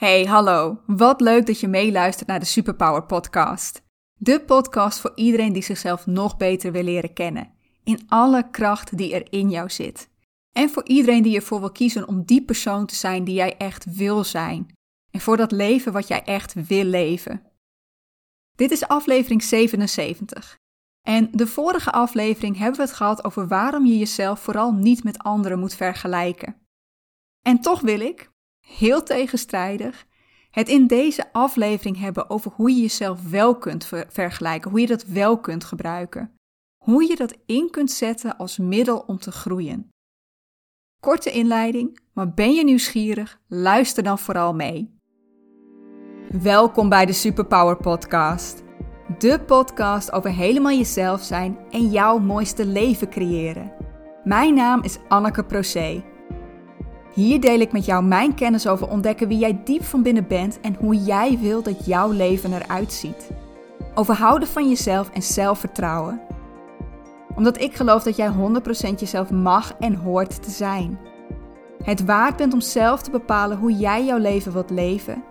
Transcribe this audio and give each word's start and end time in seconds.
Hey, 0.00 0.24
hallo. 0.24 0.80
Wat 0.86 1.20
leuk 1.20 1.46
dat 1.46 1.60
je 1.60 1.68
meeluistert 1.68 2.28
naar 2.28 2.40
de 2.40 2.46
Superpower 2.46 3.02
Podcast. 3.02 3.82
De 4.14 4.40
podcast 4.40 5.00
voor 5.00 5.12
iedereen 5.14 5.52
die 5.52 5.62
zichzelf 5.62 6.06
nog 6.06 6.36
beter 6.36 6.72
wil 6.72 6.82
leren 6.82 7.12
kennen. 7.12 7.52
In 7.84 8.00
alle 8.08 8.50
kracht 8.50 8.96
die 8.96 9.14
er 9.14 9.32
in 9.32 9.50
jou 9.50 9.70
zit. 9.70 10.08
En 10.52 10.70
voor 10.70 10.86
iedereen 10.86 11.22
die 11.22 11.36
ervoor 11.36 11.60
wil 11.60 11.72
kiezen 11.72 12.08
om 12.08 12.24
die 12.24 12.44
persoon 12.44 12.86
te 12.86 12.94
zijn 12.94 13.24
die 13.24 13.34
jij 13.34 13.56
echt 13.56 13.96
wil 13.96 14.24
zijn. 14.24 14.66
En 15.10 15.20
voor 15.20 15.36
dat 15.36 15.52
leven 15.52 15.92
wat 15.92 16.08
jij 16.08 16.24
echt 16.24 16.66
wil 16.66 16.84
leven. 16.84 17.42
Dit 18.56 18.70
is 18.70 18.88
aflevering 18.88 19.42
77. 19.42 20.58
En 21.02 21.28
de 21.32 21.46
vorige 21.46 21.90
aflevering 21.90 22.56
hebben 22.58 22.76
we 22.76 22.86
het 22.86 22.96
gehad 22.96 23.24
over 23.24 23.48
waarom 23.48 23.86
je 23.86 23.98
jezelf 23.98 24.40
vooral 24.40 24.72
niet 24.72 25.04
met 25.04 25.18
anderen 25.18 25.58
moet 25.58 25.74
vergelijken. 25.74 26.56
En 27.42 27.60
toch 27.60 27.80
wil 27.80 28.00
ik, 28.00 28.29
heel 28.78 29.02
tegenstrijdig, 29.02 30.06
het 30.50 30.68
in 30.68 30.86
deze 30.86 31.32
aflevering 31.32 31.98
hebben 31.98 32.30
over 32.30 32.52
hoe 32.54 32.70
je 32.70 32.80
jezelf 32.80 33.30
wel 33.30 33.58
kunt 33.58 33.90
vergelijken, 34.08 34.70
hoe 34.70 34.80
je 34.80 34.86
dat 34.86 35.04
wel 35.04 35.38
kunt 35.38 35.64
gebruiken, 35.64 36.34
hoe 36.84 37.08
je 37.08 37.16
dat 37.16 37.36
in 37.46 37.70
kunt 37.70 37.90
zetten 37.90 38.36
als 38.36 38.58
middel 38.58 38.98
om 39.06 39.18
te 39.18 39.32
groeien. 39.32 39.88
Korte 41.00 41.30
inleiding, 41.30 42.00
maar 42.12 42.34
ben 42.34 42.52
je 42.52 42.64
nieuwsgierig? 42.64 43.40
Luister 43.48 44.02
dan 44.02 44.18
vooral 44.18 44.54
mee. 44.54 44.98
Welkom 46.42 46.88
bij 46.88 47.06
de 47.06 47.12
Superpower 47.12 47.76
Podcast. 47.76 48.62
De 49.18 49.40
podcast 49.40 50.12
over 50.12 50.30
helemaal 50.30 50.72
jezelf 50.72 51.22
zijn 51.22 51.58
en 51.70 51.90
jouw 51.90 52.18
mooiste 52.18 52.66
leven 52.66 53.10
creëren. 53.10 53.72
Mijn 54.24 54.54
naam 54.54 54.82
is 54.82 54.98
Anneke 55.08 55.44
Procé. 55.44 56.04
Hier 57.12 57.40
deel 57.40 57.60
ik 57.60 57.72
met 57.72 57.84
jou 57.84 58.04
mijn 58.04 58.34
kennis 58.34 58.66
over 58.66 58.88
ontdekken 58.88 59.28
wie 59.28 59.38
jij 59.38 59.60
diep 59.64 59.84
van 59.84 60.02
binnen 60.02 60.26
bent 60.26 60.60
en 60.60 60.76
hoe 60.78 60.96
jij 60.96 61.38
wil 61.40 61.62
dat 61.62 61.86
jouw 61.86 62.10
leven 62.10 62.52
eruit 62.52 62.92
ziet. 62.92 63.30
Over 63.94 64.14
houden 64.14 64.48
van 64.48 64.68
jezelf 64.68 65.10
en 65.10 65.22
zelfvertrouwen. 65.22 66.20
Omdat 67.34 67.60
ik 67.60 67.76
geloof 67.76 68.02
dat 68.02 68.16
jij 68.16 68.30
100% 68.30 68.94
jezelf 68.98 69.30
mag 69.30 69.74
en 69.78 69.94
hoort 69.94 70.42
te 70.42 70.50
zijn. 70.50 70.98
Het 71.82 72.04
waard 72.04 72.36
bent 72.36 72.52
om 72.52 72.60
zelf 72.60 73.02
te 73.02 73.10
bepalen 73.10 73.58
hoe 73.58 73.72
jij 73.72 74.04
jouw 74.04 74.18
leven 74.18 74.52
wilt 74.52 74.70
leven. 74.70 75.22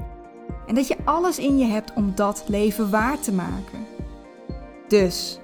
En 0.68 0.76
dat 0.76 0.88
je 0.88 0.98
alles 1.04 1.40
in 1.40 1.58
je 1.58 1.66
hebt 1.66 1.94
om 1.94 2.12
dat 2.16 2.44
leven 2.48 2.90
waar 2.90 3.20
te 3.20 3.34
maken. 3.34 3.86
Dus, 4.88 5.40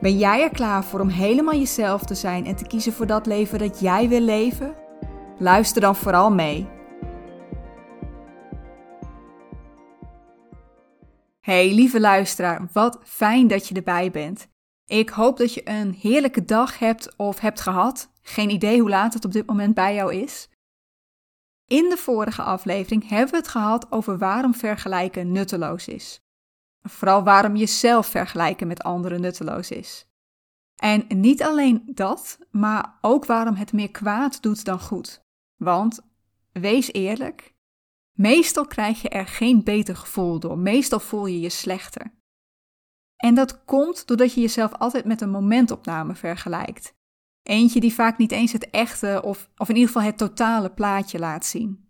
ben 0.00 0.18
jij 0.18 0.42
er 0.42 0.50
klaar 0.50 0.84
voor 0.84 1.00
om 1.00 1.08
helemaal 1.08 1.54
jezelf 1.54 2.02
te 2.04 2.14
zijn 2.14 2.46
en 2.46 2.56
te 2.56 2.66
kiezen 2.66 2.92
voor 2.92 3.06
dat 3.06 3.26
leven 3.26 3.58
dat 3.58 3.80
jij 3.80 4.08
wil 4.08 4.20
leven? 4.20 4.81
Luister 5.42 5.80
dan 5.80 5.96
vooral 5.96 6.30
mee. 6.30 6.68
Hey 11.40 11.74
lieve 11.74 12.00
luisteraar, 12.00 12.68
wat 12.72 12.98
fijn 13.02 13.48
dat 13.48 13.68
je 13.68 13.74
erbij 13.74 14.10
bent. 14.10 14.48
Ik 14.86 15.08
hoop 15.08 15.36
dat 15.36 15.54
je 15.54 15.68
een 15.68 15.92
heerlijke 15.92 16.44
dag 16.44 16.78
hebt 16.78 17.16
of 17.16 17.40
hebt 17.40 17.60
gehad. 17.60 18.10
Geen 18.22 18.50
idee 18.50 18.80
hoe 18.80 18.88
laat 18.88 19.14
het 19.14 19.24
op 19.24 19.32
dit 19.32 19.46
moment 19.46 19.74
bij 19.74 19.94
jou 19.94 20.14
is. 20.14 20.48
In 21.66 21.88
de 21.88 21.96
vorige 21.96 22.42
aflevering 22.42 23.08
hebben 23.08 23.30
we 23.30 23.36
het 23.36 23.48
gehad 23.48 23.92
over 23.92 24.18
waarom 24.18 24.54
vergelijken 24.54 25.32
nutteloos 25.32 25.88
is. 25.88 26.20
Vooral 26.82 27.22
waarom 27.24 27.56
jezelf 27.56 28.06
vergelijken 28.06 28.66
met 28.66 28.82
anderen 28.82 29.20
nutteloos 29.20 29.70
is. 29.70 30.06
En 30.76 31.04
niet 31.08 31.42
alleen 31.42 31.82
dat, 31.86 32.38
maar 32.50 32.98
ook 33.00 33.26
waarom 33.26 33.54
het 33.54 33.72
meer 33.72 33.90
kwaad 33.90 34.42
doet 34.42 34.64
dan 34.64 34.80
goed. 34.80 35.21
Want 35.62 36.00
wees 36.52 36.92
eerlijk, 36.92 37.54
meestal 38.12 38.66
krijg 38.66 39.02
je 39.02 39.08
er 39.08 39.26
geen 39.26 39.64
beter 39.64 39.96
gevoel 39.96 40.40
door. 40.40 40.58
Meestal 40.58 41.00
voel 41.00 41.26
je 41.26 41.40
je 41.40 41.48
slechter. 41.48 42.14
En 43.16 43.34
dat 43.34 43.64
komt 43.64 44.06
doordat 44.06 44.34
je 44.34 44.40
jezelf 44.40 44.72
altijd 44.72 45.04
met 45.04 45.20
een 45.20 45.30
momentopname 45.30 46.14
vergelijkt. 46.14 46.94
Eentje 47.42 47.80
die 47.80 47.94
vaak 47.94 48.18
niet 48.18 48.32
eens 48.32 48.52
het 48.52 48.70
echte 48.70 49.20
of, 49.24 49.50
of 49.56 49.68
in 49.68 49.74
ieder 49.74 49.92
geval 49.92 50.06
het 50.06 50.18
totale 50.18 50.70
plaatje 50.70 51.18
laat 51.18 51.46
zien. 51.46 51.88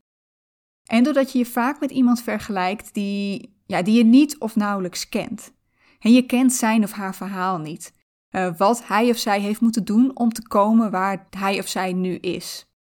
En 0.89 1.05
doordat 1.05 1.33
je 1.33 1.39
je 1.39 1.47
vaak 1.47 1.81
met 1.81 1.91
iemand 1.91 2.23
vergelijkt 2.23 2.95
die, 2.95 3.57
ja, 3.67 3.83
die 3.83 3.97
je 3.97 4.05
niet 4.05 4.39
of 4.39 4.57
nauwelijks 4.57 5.09
kent. 5.09 5.53
En 5.99 6.13
je 6.13 6.27
kent 6.27 6.53
zijn 6.53 6.83
of 6.83 6.93
haar 6.93 7.15
verhaal 7.15 7.59
niet. 7.59 7.93
Uh, 8.31 8.57
wat 8.57 8.87
hij 8.87 9.11
of 9.11 9.17
zij 9.17 9.41
heeft 9.41 9.61
moeten 9.61 9.85
doen 9.85 10.17
om 10.17 10.33
te 10.33 10.49
komen 10.49 10.91
waar 10.91 11.27
hij 11.31 11.59
of 11.59 11.69
zij 11.69 11.93
nu 11.93 12.15
is. 12.15 12.72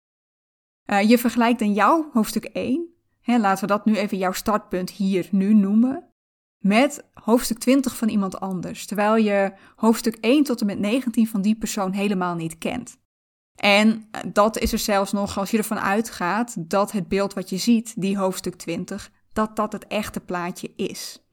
Uh, 0.87 1.09
je 1.09 1.19
vergelijkt 1.19 1.59
dan 1.59 1.73
jouw 1.73 2.11
hoofdstuk 2.13 2.45
1, 2.45 2.89
hè, 3.21 3.39
laten 3.39 3.61
we 3.61 3.73
dat 3.73 3.85
nu 3.85 3.97
even 3.97 4.19
jouw 4.19 4.33
startpunt 4.33 4.91
hier 4.91 5.29
nu 5.31 5.55
noemen, 5.55 6.13
met 6.59 7.05
hoofdstuk 7.15 7.59
20 7.59 7.97
van 7.97 8.09
iemand 8.09 8.41
anders, 8.41 8.87
terwijl 8.87 9.17
je 9.17 9.53
hoofdstuk 9.77 10.17
1 10.21 10.45
tot 10.45 10.61
en 10.61 10.67
met 10.67 10.79
19 10.79 11.29
van 11.29 11.43
die 11.43 11.57
persoon 11.57 11.93
helemaal 11.93 12.35
niet 12.35 12.59
kent. 12.59 13.01
En 13.55 14.09
eh, 14.11 14.21
dat 14.33 14.59
is 14.59 14.73
er 14.73 14.79
zelfs 14.79 15.13
nog 15.13 15.39
als 15.39 15.51
je 15.51 15.59
ervan 15.59 15.79
uitgaat 15.81 16.71
dat 16.71 16.93
het 16.93 17.09
beeld 17.09 17.35
wat 17.35 17.51
je 17.51 17.57
ziet, 17.57 18.01
die 18.01 18.19
hoofdstuk 18.19 18.55
20, 18.55 19.11
dat 19.33 19.57
dat 19.57 19.73
het 19.73 19.87
echte 19.87 20.21
plaatje 20.21 20.73
is. 20.77 21.27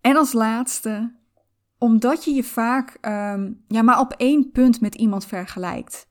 En 0.00 0.16
als 0.16 0.32
laatste, 0.32 1.14
omdat 1.78 2.24
je 2.24 2.30
je 2.30 2.44
vaak 2.44 2.98
um, 3.00 3.64
ja, 3.68 3.82
maar 3.82 4.00
op 4.00 4.12
één 4.12 4.50
punt 4.50 4.80
met 4.80 4.94
iemand 4.94 5.26
vergelijkt. 5.26 6.06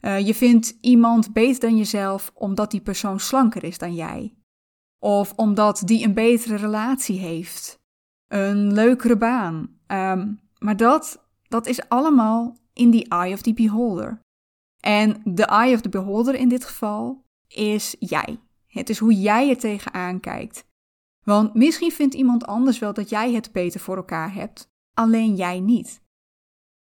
Uh, 0.00 0.26
je 0.26 0.34
vindt 0.34 0.76
iemand 0.80 1.32
beter 1.32 1.60
dan 1.60 1.76
jezelf 1.76 2.30
omdat 2.34 2.70
die 2.70 2.80
persoon 2.80 3.20
slanker 3.20 3.64
is 3.64 3.78
dan 3.78 3.94
jij. 3.94 4.34
Of 4.98 5.32
omdat 5.36 5.82
die 5.84 6.04
een 6.04 6.14
betere 6.14 6.56
relatie 6.56 7.18
heeft. 7.18 7.78
Een 8.28 8.72
leukere 8.72 9.16
baan. 9.16 9.78
Um, 9.86 10.40
maar 10.58 10.76
dat, 10.76 11.24
dat 11.48 11.66
is 11.66 11.88
allemaal 11.88 12.56
in 12.72 12.90
the 12.90 13.08
eye 13.08 13.32
of 13.32 13.42
the 13.42 13.54
beholder. 13.54 14.20
En 14.80 15.20
de 15.24 15.44
eye 15.44 15.74
of 15.74 15.80
the 15.80 15.88
beholder 15.88 16.34
in 16.34 16.48
dit 16.48 16.64
geval 16.64 17.24
is 17.46 17.96
jij. 17.98 18.38
Het 18.66 18.90
is 18.90 18.98
hoe 18.98 19.14
jij 19.14 19.48
er 19.48 19.58
tegenaan 19.58 20.20
kijkt. 20.20 20.64
Want 21.24 21.54
misschien 21.54 21.92
vindt 21.92 22.14
iemand 22.14 22.46
anders 22.46 22.78
wel 22.78 22.92
dat 22.92 23.08
jij 23.08 23.32
het 23.32 23.52
beter 23.52 23.80
voor 23.80 23.96
elkaar 23.96 24.34
hebt, 24.34 24.70
alleen 24.94 25.34
jij 25.34 25.60
niet. 25.60 26.00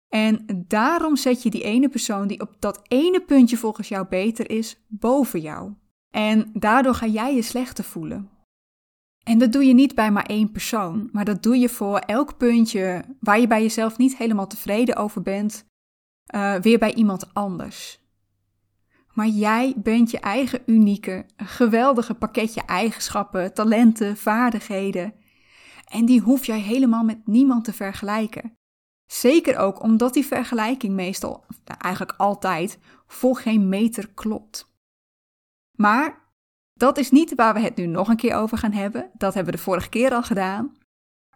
En 0.09 0.45
daarom 0.67 1.15
zet 1.15 1.43
je 1.43 1.49
die 1.49 1.63
ene 1.63 1.89
persoon 1.89 2.27
die 2.27 2.41
op 2.41 2.55
dat 2.59 2.81
ene 2.87 3.21
puntje 3.21 3.57
volgens 3.57 3.87
jou 3.87 4.07
beter 4.07 4.49
is, 4.49 4.77
boven 4.87 5.41
jou. 5.41 5.73
En 6.11 6.49
daardoor 6.53 6.93
ga 6.93 7.05
jij 7.05 7.35
je 7.35 7.41
slechter 7.41 7.83
voelen. 7.83 8.29
En 9.23 9.37
dat 9.37 9.51
doe 9.51 9.65
je 9.65 9.73
niet 9.73 9.95
bij 9.95 10.11
maar 10.11 10.25
één 10.25 10.51
persoon, 10.51 11.09
maar 11.11 11.25
dat 11.25 11.43
doe 11.43 11.57
je 11.57 11.69
voor 11.69 11.97
elk 11.97 12.37
puntje 12.37 13.03
waar 13.19 13.39
je 13.39 13.47
bij 13.47 13.61
jezelf 13.61 13.97
niet 13.97 14.17
helemaal 14.17 14.47
tevreden 14.47 14.95
over 14.95 15.21
bent, 15.21 15.65
uh, 16.35 16.55
weer 16.55 16.79
bij 16.79 16.93
iemand 16.93 17.33
anders. 17.33 17.99
Maar 19.13 19.27
jij 19.27 19.73
bent 19.77 20.11
je 20.11 20.19
eigen 20.19 20.61
unieke, 20.65 21.25
geweldige 21.37 22.13
pakketje 22.13 22.61
eigenschappen, 22.65 23.53
talenten, 23.53 24.17
vaardigheden. 24.17 25.13
En 25.85 26.05
die 26.05 26.21
hoef 26.21 26.45
jij 26.45 26.59
helemaal 26.59 27.03
met 27.03 27.27
niemand 27.27 27.63
te 27.63 27.73
vergelijken. 27.73 28.58
Zeker 29.11 29.57
ook 29.57 29.81
omdat 29.81 30.13
die 30.13 30.25
vergelijking 30.25 30.93
meestal, 30.93 31.45
nou, 31.65 31.79
eigenlijk 31.79 32.19
altijd, 32.19 32.79
voor 33.07 33.35
geen 33.35 33.69
meter 33.69 34.09
klopt. 34.13 34.73
Maar 35.77 36.31
dat 36.73 36.97
is 36.97 37.11
niet 37.11 37.35
waar 37.35 37.53
we 37.53 37.59
het 37.59 37.75
nu 37.75 37.85
nog 37.85 38.07
een 38.07 38.15
keer 38.15 38.35
over 38.35 38.57
gaan 38.57 38.71
hebben. 38.71 39.11
Dat 39.13 39.33
hebben 39.33 39.51
we 39.51 39.57
de 39.57 39.63
vorige 39.63 39.89
keer 39.89 40.11
al 40.13 40.23
gedaan. 40.23 40.77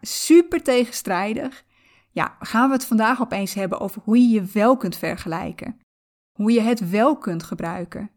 Super 0.00 0.62
tegenstrijdig. 0.62 1.64
Ja, 2.10 2.36
gaan 2.40 2.68
we 2.68 2.74
het 2.74 2.84
vandaag 2.84 3.20
opeens 3.20 3.54
hebben 3.54 3.80
over 3.80 4.02
hoe 4.04 4.18
je 4.18 4.28
je 4.28 4.44
wel 4.44 4.76
kunt 4.76 4.96
vergelijken. 4.96 5.80
Hoe 6.32 6.52
je 6.52 6.60
het 6.60 6.90
wel 6.90 7.18
kunt 7.18 7.42
gebruiken. 7.42 8.10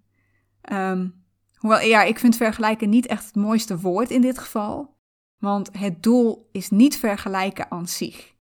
Um, 0.71 1.25
hoewel, 1.55 1.81
ja, 1.81 2.03
ik 2.03 2.19
vind 2.19 2.35
vergelijken 2.35 2.89
niet 2.89 3.05
echt 3.05 3.25
het 3.25 3.35
mooiste 3.35 3.79
woord 3.79 4.09
in 4.09 4.21
dit 4.21 4.37
geval. 4.37 4.97
Want 5.37 5.69
het 5.77 6.03
doel 6.03 6.49
is 6.51 6.69
niet 6.69 6.97
vergelijken 6.97 7.71
aan 7.71 7.87
zich. 7.87 8.35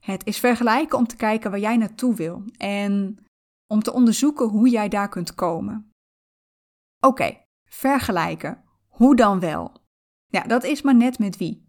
Het 0.00 0.26
is 0.26 0.38
vergelijken 0.38 0.98
om 0.98 1.06
te 1.06 1.16
kijken 1.16 1.50
waar 1.50 1.60
jij 1.60 1.76
naartoe 1.76 2.14
wil 2.14 2.44
en 2.56 3.24
om 3.66 3.82
te 3.82 3.92
onderzoeken 3.92 4.48
hoe 4.48 4.68
jij 4.68 4.88
daar 4.88 5.08
kunt 5.08 5.34
komen. 5.34 5.90
Oké, 7.00 7.44
vergelijken. 7.64 8.64
Hoe 8.88 9.16
dan 9.16 9.40
wel? 9.40 9.72
Ja, 10.26 10.42
dat 10.42 10.64
is 10.64 10.82
maar 10.82 10.94
net 10.94 11.18
met 11.18 11.36
wie. 11.36 11.68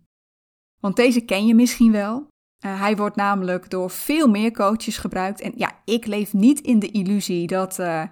Want 0.80 0.96
deze 0.96 1.26
ken 1.26 1.46
je 1.46 1.56
misschien 1.56 1.92
wel. 1.92 2.28
Uh, 2.66 2.80
hij 2.80 2.96
wordt 2.96 3.16
namelijk 3.16 3.70
door 3.70 3.90
veel 3.90 4.28
meer 4.28 4.52
coaches 4.52 4.98
gebruikt. 4.98 5.42
En 5.42 5.52
ja, 5.56 5.82
ik 5.86 6.06
leef 6.06 6.34
niet 6.34 6.60
in 6.60 6.80
de 6.80 6.92
illusie 6.92 7.48
dat, 7.48 7.80
uh, 7.80 8.04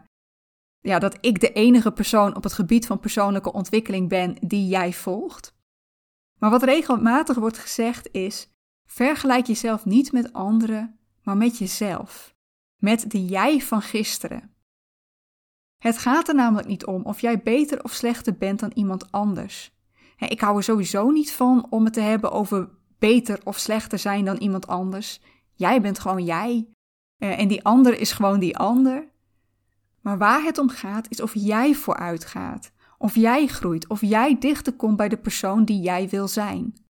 ja, 0.79 0.99
dat 0.99 1.17
ik 1.21 1.39
de 1.39 1.51
enige 1.51 1.91
persoon 1.91 2.35
op 2.35 2.43
het 2.43 2.53
gebied 2.53 2.85
van 2.85 2.99
persoonlijke 2.99 3.53
ontwikkeling 3.53 4.09
ben 4.09 4.35
die 4.47 4.67
jij 4.67 4.93
volgt. 4.93 5.57
Maar 6.39 6.49
wat 6.49 6.63
regelmatig 6.63 7.37
wordt 7.37 7.57
gezegd 7.57 8.11
is: 8.11 8.49
Vergelijk 8.91 9.45
jezelf 9.45 9.85
niet 9.85 10.11
met 10.11 10.33
anderen, 10.33 10.99
maar 11.23 11.37
met 11.37 11.57
jezelf. 11.57 12.35
Met 12.77 13.11
de 13.11 13.25
jij 13.25 13.61
van 13.61 13.81
gisteren. 13.81 14.53
Het 15.77 15.97
gaat 15.97 16.27
er 16.27 16.35
namelijk 16.35 16.67
niet 16.67 16.85
om 16.85 17.03
of 17.03 17.19
jij 17.19 17.41
beter 17.41 17.83
of 17.83 17.91
slechter 17.91 18.37
bent 18.37 18.59
dan 18.59 18.71
iemand 18.73 19.11
anders. 19.11 19.71
Ik 20.17 20.39
hou 20.39 20.57
er 20.57 20.63
sowieso 20.63 21.09
niet 21.09 21.31
van 21.31 21.67
om 21.69 21.83
het 21.83 21.93
te 21.93 21.99
hebben 21.99 22.31
over 22.31 22.69
beter 22.99 23.39
of 23.43 23.57
slechter 23.57 23.99
zijn 23.99 24.25
dan 24.25 24.37
iemand 24.37 24.67
anders. 24.67 25.21
Jij 25.53 25.81
bent 25.81 25.99
gewoon 25.99 26.25
jij. 26.25 26.67
En 27.17 27.47
die 27.47 27.63
ander 27.63 27.99
is 27.99 28.11
gewoon 28.11 28.39
die 28.39 28.57
ander. 28.57 29.09
Maar 30.01 30.17
waar 30.17 30.43
het 30.43 30.57
om 30.57 30.69
gaat, 30.69 31.09
is 31.09 31.21
of 31.21 31.33
jij 31.35 31.73
vooruit 31.73 32.25
gaat. 32.25 32.71
Of 32.97 33.15
jij 33.15 33.47
groeit. 33.47 33.87
Of 33.87 34.01
jij 34.01 34.37
dichter 34.39 34.73
komt 34.73 34.97
bij 34.97 35.09
de 35.09 35.17
persoon 35.17 35.65
die 35.65 35.81
jij 35.81 36.09
wil 36.09 36.27
zijn. 36.27 36.87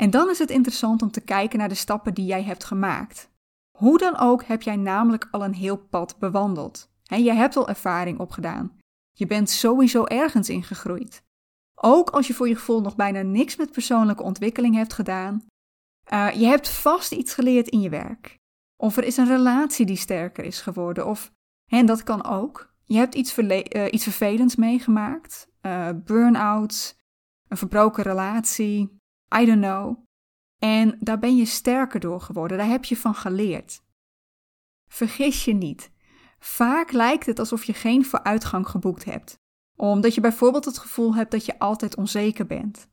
En 0.00 0.10
dan 0.10 0.30
is 0.30 0.38
het 0.38 0.50
interessant 0.50 1.02
om 1.02 1.10
te 1.10 1.20
kijken 1.20 1.58
naar 1.58 1.68
de 1.68 1.74
stappen 1.74 2.14
die 2.14 2.26
jij 2.26 2.42
hebt 2.42 2.64
gemaakt. 2.64 3.30
Hoe 3.78 3.98
dan 3.98 4.18
ook 4.18 4.44
heb 4.44 4.62
jij 4.62 4.76
namelijk 4.76 5.28
al 5.30 5.44
een 5.44 5.54
heel 5.54 5.76
pad 5.76 6.18
bewandeld. 6.18 6.90
Je 7.02 7.32
hebt 7.32 7.56
al 7.56 7.68
ervaring 7.68 8.18
opgedaan. 8.18 8.76
Je 9.12 9.26
bent 9.26 9.50
sowieso 9.50 10.04
ergens 10.04 10.48
in 10.48 10.62
gegroeid. 10.62 11.22
Ook 11.74 12.10
als 12.10 12.26
je 12.26 12.34
voor 12.34 12.48
je 12.48 12.54
gevoel 12.54 12.80
nog 12.80 12.96
bijna 12.96 13.22
niks 13.22 13.56
met 13.56 13.72
persoonlijke 13.72 14.22
ontwikkeling 14.22 14.74
hebt 14.74 14.92
gedaan. 14.92 15.46
Uh, 16.12 16.30
je 16.32 16.46
hebt 16.46 16.68
vast 16.68 17.12
iets 17.12 17.34
geleerd 17.34 17.68
in 17.68 17.80
je 17.80 17.88
werk. 17.88 18.38
Of 18.76 18.96
er 18.96 19.04
is 19.04 19.16
een 19.16 19.26
relatie 19.26 19.86
die 19.86 19.96
sterker 19.96 20.44
is 20.44 20.60
geworden. 20.60 21.06
Of, 21.06 21.32
en 21.70 21.86
dat 21.86 22.02
kan 22.02 22.24
ook. 22.24 22.74
Je 22.84 22.96
hebt 22.96 23.14
iets, 23.14 23.38
uh, 23.38 23.62
iets 23.90 24.02
vervelends 24.02 24.56
meegemaakt. 24.56 25.48
Uh, 25.62 25.88
burn-out, 26.04 26.96
een 27.48 27.56
verbroken 27.56 28.02
relatie. 28.02 28.97
I 29.40 29.44
don't 29.44 29.60
know. 29.60 30.06
En 30.58 30.96
daar 31.00 31.18
ben 31.18 31.36
je 31.36 31.44
sterker 31.44 32.00
door 32.00 32.20
geworden. 32.20 32.58
Daar 32.58 32.68
heb 32.68 32.84
je 32.84 32.96
van 32.96 33.14
geleerd. 33.14 33.82
Vergis 34.88 35.44
je 35.44 35.54
niet. 35.54 35.90
Vaak 36.38 36.92
lijkt 36.92 37.26
het 37.26 37.38
alsof 37.38 37.64
je 37.64 37.72
geen 37.72 38.04
vooruitgang 38.04 38.68
geboekt 38.68 39.04
hebt, 39.04 39.38
omdat 39.76 40.14
je 40.14 40.20
bijvoorbeeld 40.20 40.64
het 40.64 40.78
gevoel 40.78 41.14
hebt 41.14 41.30
dat 41.30 41.46
je 41.46 41.58
altijd 41.58 41.96
onzeker 41.96 42.46
bent. 42.46 42.88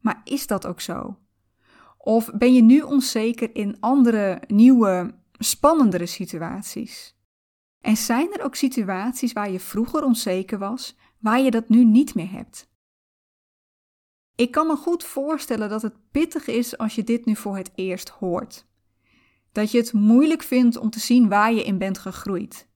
Maar 0.00 0.20
is 0.24 0.46
dat 0.46 0.66
ook 0.66 0.80
zo? 0.80 1.18
Of 1.98 2.30
ben 2.34 2.54
je 2.54 2.62
nu 2.62 2.80
onzeker 2.80 3.54
in 3.54 3.76
andere, 3.80 4.42
nieuwe, 4.46 5.14
spannendere 5.32 6.06
situaties? 6.06 7.16
En 7.80 7.96
zijn 7.96 8.32
er 8.32 8.44
ook 8.44 8.54
situaties 8.54 9.32
waar 9.32 9.50
je 9.50 9.60
vroeger 9.60 10.04
onzeker 10.04 10.58
was, 10.58 10.96
waar 11.18 11.40
je 11.40 11.50
dat 11.50 11.68
nu 11.68 11.84
niet 11.84 12.14
meer 12.14 12.30
hebt? 12.30 12.67
Ik 14.38 14.50
kan 14.50 14.66
me 14.66 14.76
goed 14.76 15.04
voorstellen 15.04 15.68
dat 15.68 15.82
het 15.82 16.10
pittig 16.10 16.46
is 16.46 16.78
als 16.78 16.94
je 16.94 17.04
dit 17.04 17.24
nu 17.24 17.36
voor 17.36 17.56
het 17.56 17.70
eerst 17.74 18.08
hoort. 18.08 18.66
Dat 19.52 19.70
je 19.70 19.78
het 19.78 19.92
moeilijk 19.92 20.42
vindt 20.42 20.76
om 20.76 20.90
te 20.90 21.00
zien 21.00 21.28
waar 21.28 21.52
je 21.52 21.64
in 21.64 21.78
bent 21.78 21.98
gegroeid. 21.98 22.68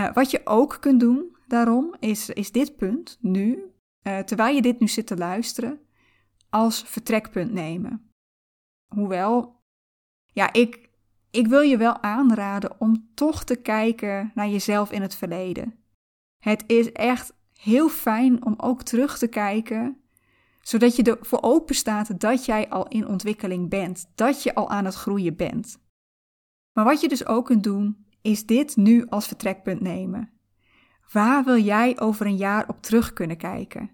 Uh, 0.00 0.12
wat 0.12 0.30
je 0.30 0.40
ook 0.44 0.76
kunt 0.80 1.00
doen 1.00 1.36
daarom 1.46 1.94
is, 2.00 2.28
is 2.28 2.52
dit 2.52 2.76
punt 2.76 3.18
nu, 3.20 3.72
uh, 4.02 4.18
terwijl 4.18 4.54
je 4.54 4.62
dit 4.62 4.80
nu 4.80 4.88
zit 4.88 5.06
te 5.06 5.16
luisteren, 5.16 5.80
als 6.50 6.82
vertrekpunt 6.82 7.52
nemen. 7.52 8.12
Hoewel, 8.94 9.60
ja, 10.32 10.52
ik, 10.52 10.90
ik 11.30 11.46
wil 11.46 11.60
je 11.60 11.76
wel 11.76 12.02
aanraden 12.02 12.80
om 12.80 13.08
toch 13.14 13.44
te 13.44 13.56
kijken 13.56 14.32
naar 14.34 14.48
jezelf 14.48 14.92
in 14.92 15.02
het 15.02 15.14
verleden. 15.14 15.78
Het 16.38 16.64
is 16.66 16.92
echt 16.92 17.32
heel 17.52 17.88
fijn 17.88 18.44
om 18.44 18.54
ook 18.56 18.82
terug 18.82 19.18
te 19.18 19.28
kijken, 19.28 20.02
zodat 20.68 20.96
je 20.96 21.02
ervoor 21.02 21.42
open 21.42 21.74
staat 21.74 22.20
dat 22.20 22.44
jij 22.44 22.68
al 22.68 22.88
in 22.88 23.06
ontwikkeling 23.06 23.68
bent, 23.68 24.10
dat 24.14 24.42
je 24.42 24.54
al 24.54 24.70
aan 24.70 24.84
het 24.84 24.94
groeien 24.94 25.36
bent. 25.36 25.78
Maar 26.72 26.84
wat 26.84 27.00
je 27.00 27.08
dus 27.08 27.26
ook 27.26 27.44
kunt 27.44 27.62
doen, 27.62 28.06
is 28.22 28.46
dit 28.46 28.76
nu 28.76 29.06
als 29.06 29.26
vertrekpunt 29.26 29.80
nemen. 29.80 30.32
Waar 31.12 31.44
wil 31.44 31.58
jij 31.58 32.00
over 32.00 32.26
een 32.26 32.36
jaar 32.36 32.68
op 32.68 32.82
terug 32.82 33.12
kunnen 33.12 33.36
kijken? 33.36 33.90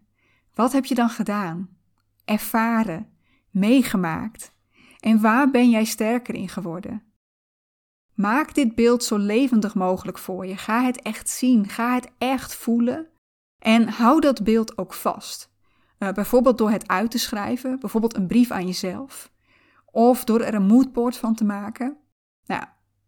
Wat 0.55 0.73
heb 0.73 0.85
je 0.85 0.95
dan 0.95 1.09
gedaan, 1.09 1.69
ervaren, 2.25 3.09
meegemaakt? 3.51 4.55
En 5.01 5.21
waar 5.21 5.51
ben 5.51 5.71
jij 5.71 5.85
sterker 5.85 6.35
in 6.35 6.49
geworden? 6.49 7.03
Maak 8.15 8.55
dit 8.55 8.75
beeld 8.75 9.05
zo 9.05 9.17
levendig 9.17 9.75
mogelijk 9.75 10.19
voor 10.19 10.47
je. 10.47 10.57
Ga 10.57 10.85
het 10.85 11.03
echt 11.03 11.31
zien, 11.31 11.69
ga 11.69 11.95
het 11.95 12.11
echt 12.19 12.55
voelen 12.55 13.09
en 13.59 13.89
hou 13.89 14.21
dat 14.21 14.45
beeld 14.45 14.79
ook 14.79 14.95
vast. 14.95 15.54
Uh, 15.99 16.13
bijvoorbeeld 16.13 16.59
door 16.59 16.71
het 16.71 16.89
uit 16.89 17.11
te 17.11 17.19
schrijven, 17.19 17.81
bijvoorbeeld 17.81 18.17
een 18.17 18.27
brief 18.27 18.51
aan 18.51 18.67
jezelf, 18.67 19.33
of 19.85 20.25
door 20.25 20.41
er 20.41 20.55
een 20.55 20.67
moodboard 20.67 21.17
van 21.17 21.35
te 21.35 21.45
maken. 21.45 21.97
Nou, 22.47 22.65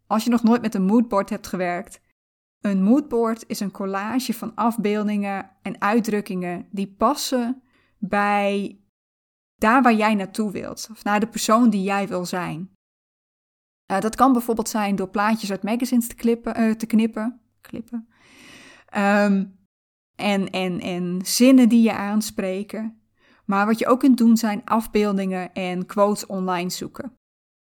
als 0.07 0.23
je 0.23 0.29
nog 0.29 0.43
nooit 0.43 0.61
met 0.61 0.75
een 0.75 0.85
moodboard 0.85 1.29
hebt 1.29 1.47
gewerkt, 1.47 2.01
een 2.61 2.83
moodboard 2.83 3.43
is 3.47 3.59
een 3.59 3.71
collage 3.71 4.33
van 4.33 4.55
afbeeldingen 4.55 5.49
en 5.61 5.81
uitdrukkingen 5.81 6.67
die 6.71 6.95
passen 6.97 7.61
bij 7.97 8.79
daar 9.55 9.81
waar 9.81 9.93
jij 9.93 10.15
naartoe 10.15 10.51
wilt, 10.51 10.87
of 10.91 11.03
naar 11.03 11.19
de 11.19 11.27
persoon 11.27 11.69
die 11.69 11.83
jij 11.83 12.07
wil 12.07 12.25
zijn. 12.25 12.75
Uh, 13.91 13.99
dat 13.99 14.15
kan 14.15 14.33
bijvoorbeeld 14.33 14.69
zijn 14.69 14.95
door 14.95 15.09
plaatjes 15.09 15.51
uit 15.51 15.63
magazines 15.63 16.07
te, 16.07 16.41
uh, 16.57 16.71
te 16.71 16.85
knippen, 16.85 17.41
klippen, 17.61 18.07
um, 18.97 19.56
en, 20.17 20.49
en, 20.49 20.79
en 20.79 21.19
zinnen 21.23 21.69
die 21.69 21.81
je 21.81 21.93
aanspreken. 21.93 23.01
Maar 23.45 23.65
wat 23.65 23.79
je 23.79 23.87
ook 23.87 23.99
kunt 23.99 24.17
doen 24.17 24.37
zijn 24.37 24.61
afbeeldingen 24.65 25.53
en 25.53 25.85
quotes 25.85 26.25
online 26.25 26.69
zoeken. 26.69 27.13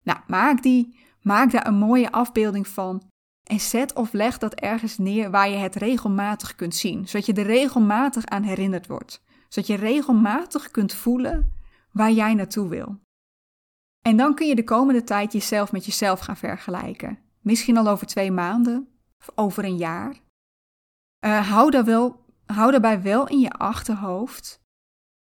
Nou, 0.04 0.20
maak 0.28 0.62
die 0.62 1.04
Maak 1.26 1.52
daar 1.52 1.68
een 1.68 1.78
mooie 1.78 2.12
afbeelding 2.12 2.68
van 2.68 3.04
en 3.44 3.60
zet 3.60 3.94
of 3.94 4.14
leg 4.14 4.38
dat 4.38 4.54
ergens 4.54 4.98
neer 4.98 5.32
waar 5.32 5.50
je 5.50 5.56
het 5.56 5.76
regelmatig 5.76 6.56
kunt 6.56 6.76
zien, 6.76 7.08
zodat 7.08 7.26
je 7.26 7.34
er 7.34 7.46
regelmatig 7.46 8.26
aan 8.26 8.44
herinnerd 8.44 8.88
wordt, 8.88 9.24
zodat 9.50 9.68
je 9.70 9.76
regelmatig 9.76 10.72
kunt 10.72 10.94
voelen 10.94 11.54
waar 11.92 12.12
jij 12.12 12.34
naartoe 12.34 12.70
wil. 12.70 13.00
En 14.02 14.18
dan 14.18 14.36
kun 14.36 14.48
je 14.48 14.56
de 14.56 14.64
komende 14.64 15.04
tijd 15.04 15.34
jezelf 15.34 15.72
met 15.72 15.86
jezelf 15.86 16.20
gaan 16.20 16.38
vergelijken. 16.38 17.20
Misschien 17.42 17.78
al 17.78 17.88
over 17.88 18.08
twee 18.08 18.32
maanden 18.32 18.88
of 19.20 19.32
over 19.36 19.64
een 19.64 19.78
jaar. 19.78 20.16
Uh, 21.26 21.50
hou, 21.50 21.72
daar 21.72 21.86
wel, 21.86 22.25
hou 22.46 22.72
daarbij 22.72 23.02
wel 23.02 23.28
in 23.28 23.40
je 23.40 23.52
achterhoofd. 23.52 24.64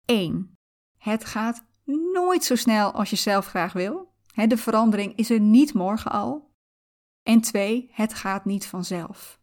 1. 0.05 0.57
Het 0.97 1.25
gaat 1.25 1.65
nooit 2.13 2.43
zo 2.43 2.55
snel 2.55 2.91
als 2.91 3.09
je 3.09 3.15
zelf 3.15 3.45
graag 3.45 3.73
wil 3.73 4.07
de 4.45 4.57
verandering 4.57 5.15
is 5.15 5.29
er 5.29 5.39
niet 5.39 5.73
morgen 5.73 6.11
al. 6.11 6.51
En 7.23 7.41
twee, 7.41 7.89
het 7.91 8.13
gaat 8.13 8.45
niet 8.45 8.65
vanzelf. 8.65 9.39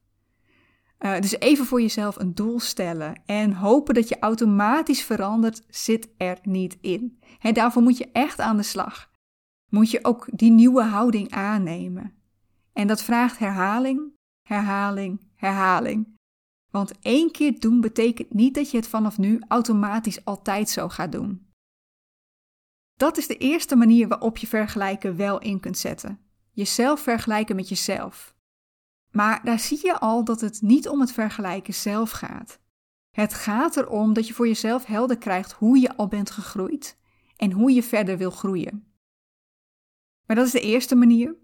Uh, 0.99 1.21
dus 1.21 1.39
even 1.39 1.65
voor 1.65 1.81
jezelf 1.81 2.17
een 2.17 2.35
doel 2.35 2.61
stellen 2.61 3.23
en 3.27 3.53
hopen 3.53 3.95
dat 3.95 4.09
je 4.09 4.19
automatisch 4.19 5.03
verandert, 5.03 5.63
zit 5.69 6.09
er 6.17 6.39
niet 6.43 6.79
in. 6.81 7.23
Daarvoor 7.53 7.83
moet 7.83 7.99
je 7.99 8.11
echt 8.13 8.41
aan 8.41 8.57
de 8.57 8.63
slag. 8.63 9.11
Moet 9.71 9.91
je 9.91 10.05
ook 10.05 10.27
die 10.33 10.51
nieuwe 10.51 10.83
houding 10.83 11.31
aannemen. 11.31 12.15
En 12.73 12.87
dat 12.87 13.03
vraagt 13.03 13.39
herhaling, 13.39 14.13
herhaling, 14.43 15.21
herhaling. 15.37 16.14
Want 16.75 16.99
één 17.01 17.31
keer 17.31 17.61
doen 17.61 17.81
betekent 17.81 18.35
niet 18.35 18.55
dat 18.55 18.71
je 18.71 18.77
het 18.77 18.89
vanaf 18.89 19.19
nu 19.19 19.43
automatisch 19.49 20.25
altijd 20.25 20.69
zo 20.69 20.89
gaat 20.89 21.13
doen. 21.13 21.47
Dat 22.95 23.17
is 23.17 23.27
de 23.27 23.37
eerste 23.37 23.77
manier 23.77 24.09
waarop 24.09 24.37
je 24.37 24.47
vergelijken 24.47 25.17
wel 25.17 25.41
in 25.41 25.61
kunt 25.61 25.79
zetten. 25.79 26.21
Jezelf 26.51 27.01
vergelijken 27.01 27.57
met 27.57 27.69
jezelf. 27.69 28.35
Maar 29.11 29.45
daar 29.45 29.59
zie 29.59 29.79
je 29.83 29.99
al 29.99 30.25
dat 30.25 30.41
het 30.41 30.63
niet 30.63 30.89
om 30.89 31.01
het 31.01 31.13
vergelijken 31.13 31.75
zelf 31.75 32.11
gaat. 32.11 32.61
Het 33.11 33.35
gaat 33.35 33.77
erom 33.77 34.13
dat 34.13 34.27
je 34.27 34.35
voor 34.35 34.47
jezelf 34.47 34.85
helder 34.85 35.19
krijgt 35.19 35.53
hoe 35.53 35.79
je 35.79 35.97
al 35.97 36.09
bent 36.09 36.31
gegroeid 36.31 36.99
en 37.37 37.53
hoe 37.53 37.73
je 37.73 37.83
verder 37.83 38.19
wil 38.19 38.31
groeien. 38.31 38.95
Maar 40.27 40.37
dat 40.37 40.47
is 40.47 40.53
de 40.53 40.61
eerste 40.61 40.95
manier. 40.95 41.37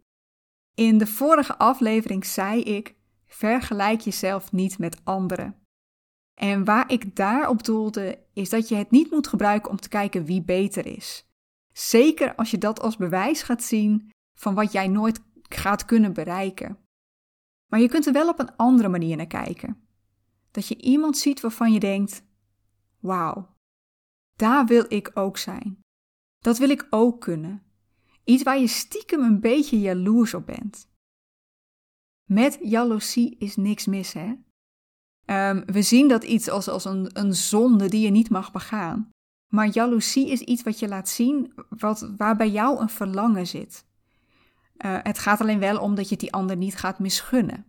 In 0.75 0.99
de 0.99 1.07
vorige 1.07 1.59
aflevering 1.59 2.27
zei 2.27 2.63
ik: 2.63 2.99
vergelijk 3.33 4.01
jezelf 4.01 4.53
niet 4.53 4.79
met 4.79 5.05
anderen. 5.05 5.55
En 6.35 6.65
waar 6.65 6.93
ik 6.93 7.17
daarop 7.17 7.65
doelde, 7.65 8.19
is 8.33 8.49
dat 8.49 8.69
je 8.69 8.75
het 8.75 8.91
niet 8.91 9.11
moet 9.11 9.27
gebruiken 9.27 9.71
om 9.71 9.81
te 9.81 9.89
kijken 9.89 10.25
wie 10.25 10.43
beter 10.43 10.87
is. 10.87 11.29
Zeker 11.73 12.35
als 12.35 12.51
je 12.51 12.59
dat 12.59 12.81
als 12.81 12.97
bewijs 12.97 13.43
gaat 13.43 13.63
zien 13.63 14.11
van 14.39 14.55
wat 14.55 14.73
jij 14.73 14.89
nooit 14.89 15.21
gaat 15.43 15.85
kunnen 15.85 16.13
bereiken. 16.13 16.79
Maar 17.67 17.81
je 17.81 17.89
kunt 17.89 18.07
er 18.07 18.13
wel 18.13 18.29
op 18.29 18.39
een 18.39 18.57
andere 18.57 18.89
manier 18.89 19.17
naar 19.17 19.27
kijken. 19.27 19.89
Dat 20.51 20.67
je 20.69 20.77
iemand 20.77 21.19
ziet 21.19 21.41
waarvan 21.41 21.73
je 21.73 21.81
denkt: 21.81 22.23
wauw, 23.01 23.55
daar 24.37 24.67
wil 24.67 24.85
ik 24.89 25.11
ook 25.15 25.39
zijn. 25.39 25.81
Dat 26.39 26.59
wil 26.59 26.71
ik 26.71 26.87
ook 26.91 27.21
kunnen. 27.21 27.63
Iets 28.25 28.43
waar 28.43 28.59
je 28.59 28.67
stiekem 28.67 29.23
een 29.23 29.41
beetje 29.41 29.81
jaloers 29.81 30.35
op 30.35 30.47
bent. 30.47 30.90
Met 32.33 32.59
jaloezie 32.63 33.37
is 33.39 33.57
niks 33.57 33.87
mis, 33.87 34.13
hè? 34.13 34.35
Um, 35.51 35.63
we 35.67 35.83
zien 35.83 36.09
dat 36.09 36.25
iets 36.25 36.49
als, 36.49 36.69
als 36.69 36.85
een, 36.85 37.11
een 37.13 37.35
zonde 37.35 37.89
die 37.89 38.01
je 38.01 38.11
niet 38.11 38.31
mag 38.31 38.53
begaan. 38.53 39.11
Maar 39.53 39.67
jaloezie 39.67 40.31
is 40.31 40.41
iets 40.41 40.63
wat 40.63 40.79
je 40.79 40.89
laat 40.89 41.09
zien 41.09 41.53
wat, 41.69 42.13
waar 42.17 42.37
bij 42.37 42.51
jou 42.51 42.81
een 42.81 42.89
verlangen 42.89 43.47
zit. 43.47 43.85
Uh, 44.79 44.99
het 45.03 45.19
gaat 45.19 45.41
alleen 45.41 45.59
wel 45.59 45.81
om 45.81 45.95
dat 45.95 46.09
je 46.09 46.17
die 46.17 46.33
ander 46.33 46.57
niet 46.57 46.77
gaat 46.77 46.99
misgunnen. 46.99 47.67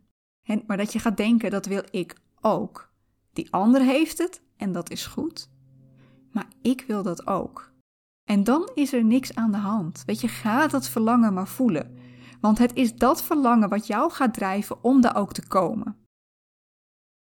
Maar 0.67 0.77
dat 0.77 0.93
je 0.93 0.99
gaat 0.99 1.17
denken, 1.17 1.51
dat 1.51 1.65
wil 1.65 1.83
ik 1.91 2.15
ook. 2.41 2.91
Die 3.33 3.53
ander 3.53 3.81
heeft 3.81 4.17
het 4.17 4.41
en 4.57 4.71
dat 4.71 4.89
is 4.89 5.05
goed. 5.05 5.49
maar 6.31 6.47
ik 6.61 6.83
wil 6.87 7.03
dat 7.03 7.27
ook. 7.27 7.71
En 8.23 8.43
dan 8.43 8.71
is 8.73 8.93
er 8.93 9.03
niks 9.03 9.35
aan 9.35 9.51
de 9.51 9.57
hand. 9.57 10.03
Weet 10.05 10.21
je, 10.21 10.27
ga 10.27 10.67
dat 10.67 10.89
verlangen 10.89 11.33
maar 11.33 11.47
voelen. 11.47 11.99
Want 12.41 12.57
het 12.57 12.73
is 12.73 12.95
dat 12.95 13.23
verlangen 13.23 13.69
wat 13.69 13.87
jou 13.87 14.11
gaat 14.11 14.33
drijven 14.33 14.83
om 14.83 15.01
daar 15.01 15.15
ook 15.15 15.33
te 15.33 15.47
komen. 15.47 16.05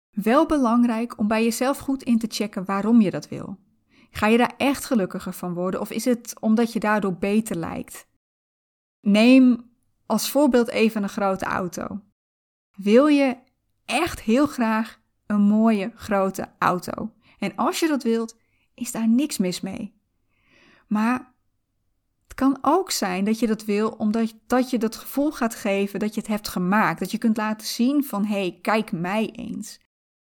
Wel 0.10 0.46
belangrijk 0.46 1.18
om 1.18 1.28
bij 1.28 1.44
jezelf 1.44 1.78
goed 1.78 2.04
in 2.04 2.20
te 2.20 2.28
checken 2.30 2.66
waarom 2.66 3.02
je 3.02 3.12
dat 3.12 3.30
wil. 3.30 3.58
Ga 4.12 4.28
je 4.28 4.38
daar 4.38 4.54
echt 4.58 4.86
gelukkiger 4.86 5.34
van 5.34 5.54
worden 5.54 5.80
of 5.80 5.90
is 5.92 6.06
het 6.06 6.40
omdat 6.40 6.74
je 6.74 6.80
daardoor 6.80 7.14
beter 7.14 7.56
lijkt? 7.56 8.08
Neem 9.00 9.72
als 10.06 10.30
voorbeeld 10.30 10.70
even 10.70 11.04
een 11.04 11.10
grote 11.10 11.46
auto. 11.46 12.02
Wil 12.76 13.08
je 13.08 13.38
echt 13.86 14.22
heel 14.22 14.48
graag 14.48 15.00
een 15.26 15.42
mooie 15.42 15.92
grote 15.96 16.48
auto? 16.58 17.14
En 17.40 17.56
als 17.56 17.80
je 17.80 17.88
dat 17.88 18.04
wilt, 18.04 18.38
is 18.74 18.92
daar 18.92 19.08
niks 19.08 19.38
mis 19.38 19.62
mee. 19.62 20.00
Maar 20.88 21.31
het 22.32 22.40
kan 22.40 22.58
ook 22.62 22.92
zijn 22.92 23.26
dat 23.26 23.40
je 23.40 23.48
dat 23.48 23.66
wil 23.66 23.90
omdat 23.90 24.34
dat 24.48 24.70
je 24.70 24.78
dat 24.78 24.96
gevoel 24.96 25.32
gaat 25.32 25.56
geven 25.56 26.00
dat 26.00 26.14
je 26.14 26.20
het 26.20 26.30
hebt 26.30 26.48
gemaakt. 26.48 27.00
Dat 27.00 27.12
je 27.12 27.18
kunt 27.18 27.38
laten 27.38 27.68
zien 27.68 28.04
van 28.04 28.26
hé, 28.26 28.40
hey, 28.40 28.60
kijk 28.62 28.92
mij 28.92 29.30
eens. 29.30 29.80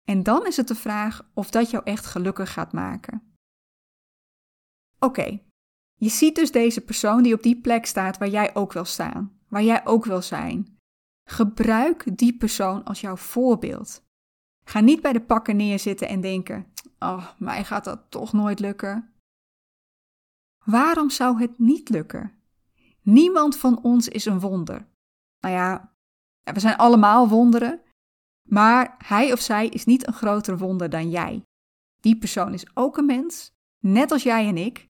En 0.04 0.22
dan 0.22 0.46
is 0.46 0.56
het 0.56 0.68
de 0.68 0.74
vraag 0.74 1.30
of 1.34 1.50
dat 1.50 1.70
jou 1.70 1.84
echt 1.84 2.06
gelukkig 2.06 2.52
gaat 2.52 2.72
maken. 2.72 3.36
Oké, 4.98 5.40
je 5.94 6.08
ziet 6.08 6.34
dus 6.34 6.50
deze 6.52 6.80
persoon 6.80 7.22
die 7.22 7.34
op 7.34 7.42
die 7.42 7.60
plek 7.60 7.86
staat 7.86 8.18
waar 8.18 8.28
jij 8.28 8.54
ook 8.54 8.72
wil 8.72 8.84
staan, 8.84 9.38
waar 9.48 9.62
jij 9.62 9.86
ook 9.86 10.04
wil 10.04 10.22
zijn. 10.22 10.78
Gebruik 11.28 12.18
die 12.18 12.36
persoon 12.36 12.84
als 12.84 13.00
jouw 13.00 13.16
voorbeeld. 13.16 14.02
Ga 14.64 14.80
niet 14.80 15.02
bij 15.02 15.12
de 15.12 15.20
pakken 15.20 15.56
neerzitten 15.56 16.08
en 16.08 16.20
denken: 16.20 16.66
Oh, 16.98 17.26
mij 17.38 17.64
gaat 17.64 17.84
dat 17.84 18.00
toch 18.08 18.32
nooit 18.32 18.60
lukken. 18.60 19.13
Waarom 20.64 21.10
zou 21.10 21.40
het 21.40 21.58
niet 21.58 21.88
lukken? 21.88 22.32
Niemand 23.02 23.56
van 23.56 23.82
ons 23.82 24.08
is 24.08 24.24
een 24.24 24.40
wonder. 24.40 24.86
Nou 25.40 25.54
ja, 25.54 25.94
we 26.42 26.60
zijn 26.60 26.76
allemaal 26.76 27.28
wonderen, 27.28 27.80
maar 28.48 28.94
hij 28.98 29.32
of 29.32 29.40
zij 29.40 29.68
is 29.68 29.84
niet 29.84 30.06
een 30.06 30.12
groter 30.12 30.58
wonder 30.58 30.90
dan 30.90 31.10
jij. 31.10 31.42
Die 32.00 32.16
persoon 32.16 32.52
is 32.52 32.76
ook 32.76 32.96
een 32.96 33.06
mens, 33.06 33.52
net 33.78 34.10
als 34.12 34.22
jij 34.22 34.48
en 34.48 34.56
ik. 34.56 34.86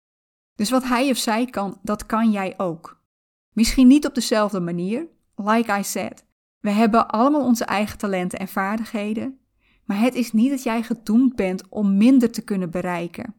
Dus 0.54 0.70
wat 0.70 0.84
hij 0.84 1.10
of 1.10 1.16
zij 1.16 1.46
kan, 1.46 1.78
dat 1.82 2.06
kan 2.06 2.30
jij 2.30 2.58
ook. 2.58 3.02
Misschien 3.52 3.86
niet 3.86 4.06
op 4.06 4.14
dezelfde 4.14 4.60
manier, 4.60 5.08
like 5.36 5.78
I 5.78 5.82
said. 5.84 6.24
We 6.60 6.70
hebben 6.70 7.08
allemaal 7.08 7.44
onze 7.44 7.64
eigen 7.64 7.98
talenten 7.98 8.38
en 8.38 8.48
vaardigheden, 8.48 9.38
maar 9.84 9.98
het 9.98 10.14
is 10.14 10.32
niet 10.32 10.50
dat 10.50 10.62
jij 10.62 10.82
gedoemd 10.82 11.36
bent 11.36 11.68
om 11.68 11.96
minder 11.96 12.30
te 12.30 12.42
kunnen 12.42 12.70
bereiken. 12.70 13.34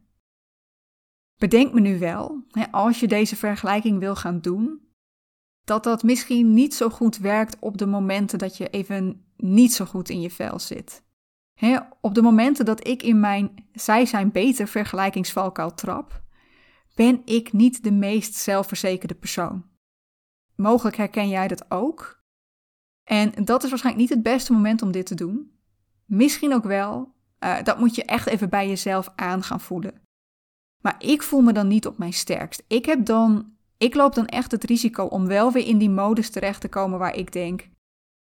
Bedenk 1.38 1.72
me 1.72 1.80
nu 1.80 1.98
wel, 1.98 2.44
als 2.70 3.00
je 3.00 3.08
deze 3.08 3.36
vergelijking 3.36 3.98
wil 3.98 4.16
gaan 4.16 4.40
doen, 4.40 4.80
dat 5.64 5.84
dat 5.84 6.02
misschien 6.02 6.54
niet 6.54 6.74
zo 6.74 6.88
goed 6.88 7.16
werkt 7.18 7.56
op 7.60 7.78
de 7.78 7.86
momenten 7.86 8.38
dat 8.38 8.56
je 8.56 8.68
even 8.68 9.26
niet 9.36 9.72
zo 9.72 9.84
goed 9.84 10.08
in 10.08 10.20
je 10.20 10.30
vel 10.30 10.58
zit. 10.58 11.04
op 12.00 12.14
de 12.14 12.22
momenten 12.22 12.64
dat 12.64 12.86
ik 12.86 13.02
in 13.02 13.20
mijn 13.20 13.68
zij 13.72 14.06
zijn 14.06 14.32
beter 14.32 14.68
vergelijkingsvalkuil 14.68 15.74
trap, 15.74 16.22
ben 16.94 17.22
ik 17.24 17.52
niet 17.52 17.82
de 17.82 17.92
meest 17.92 18.34
zelfverzekerde 18.34 19.14
persoon. 19.14 19.64
Mogelijk 20.54 20.96
herken 20.96 21.28
jij 21.28 21.48
dat 21.48 21.70
ook. 21.70 22.24
En 23.04 23.44
dat 23.44 23.62
is 23.62 23.68
waarschijnlijk 23.68 24.08
niet 24.08 24.14
het 24.14 24.32
beste 24.32 24.52
moment 24.52 24.82
om 24.82 24.92
dit 24.92 25.06
te 25.06 25.14
doen. 25.14 25.60
Misschien 26.04 26.54
ook 26.54 26.64
wel. 26.64 27.14
Uh, 27.40 27.62
dat 27.62 27.78
moet 27.78 27.94
je 27.94 28.04
echt 28.04 28.26
even 28.26 28.48
bij 28.48 28.68
jezelf 28.68 29.12
aan 29.16 29.42
gaan 29.42 29.60
voelen. 29.60 30.05
Maar 30.86 30.96
ik 30.98 31.22
voel 31.22 31.40
me 31.40 31.52
dan 31.52 31.68
niet 31.68 31.86
op 31.86 31.98
mijn 31.98 32.12
sterkst. 32.12 32.62
Ik 32.66 32.84
heb 32.84 33.04
dan, 33.04 33.52
ik 33.76 33.94
loop 33.94 34.14
dan 34.14 34.26
echt 34.26 34.50
het 34.50 34.64
risico 34.64 35.04
om 35.04 35.26
wel 35.26 35.52
weer 35.52 35.66
in 35.66 35.78
die 35.78 35.90
modus 35.90 36.30
terecht 36.30 36.60
te 36.60 36.68
komen 36.68 36.98
waar 36.98 37.14
ik 37.14 37.32
denk: 37.32 37.68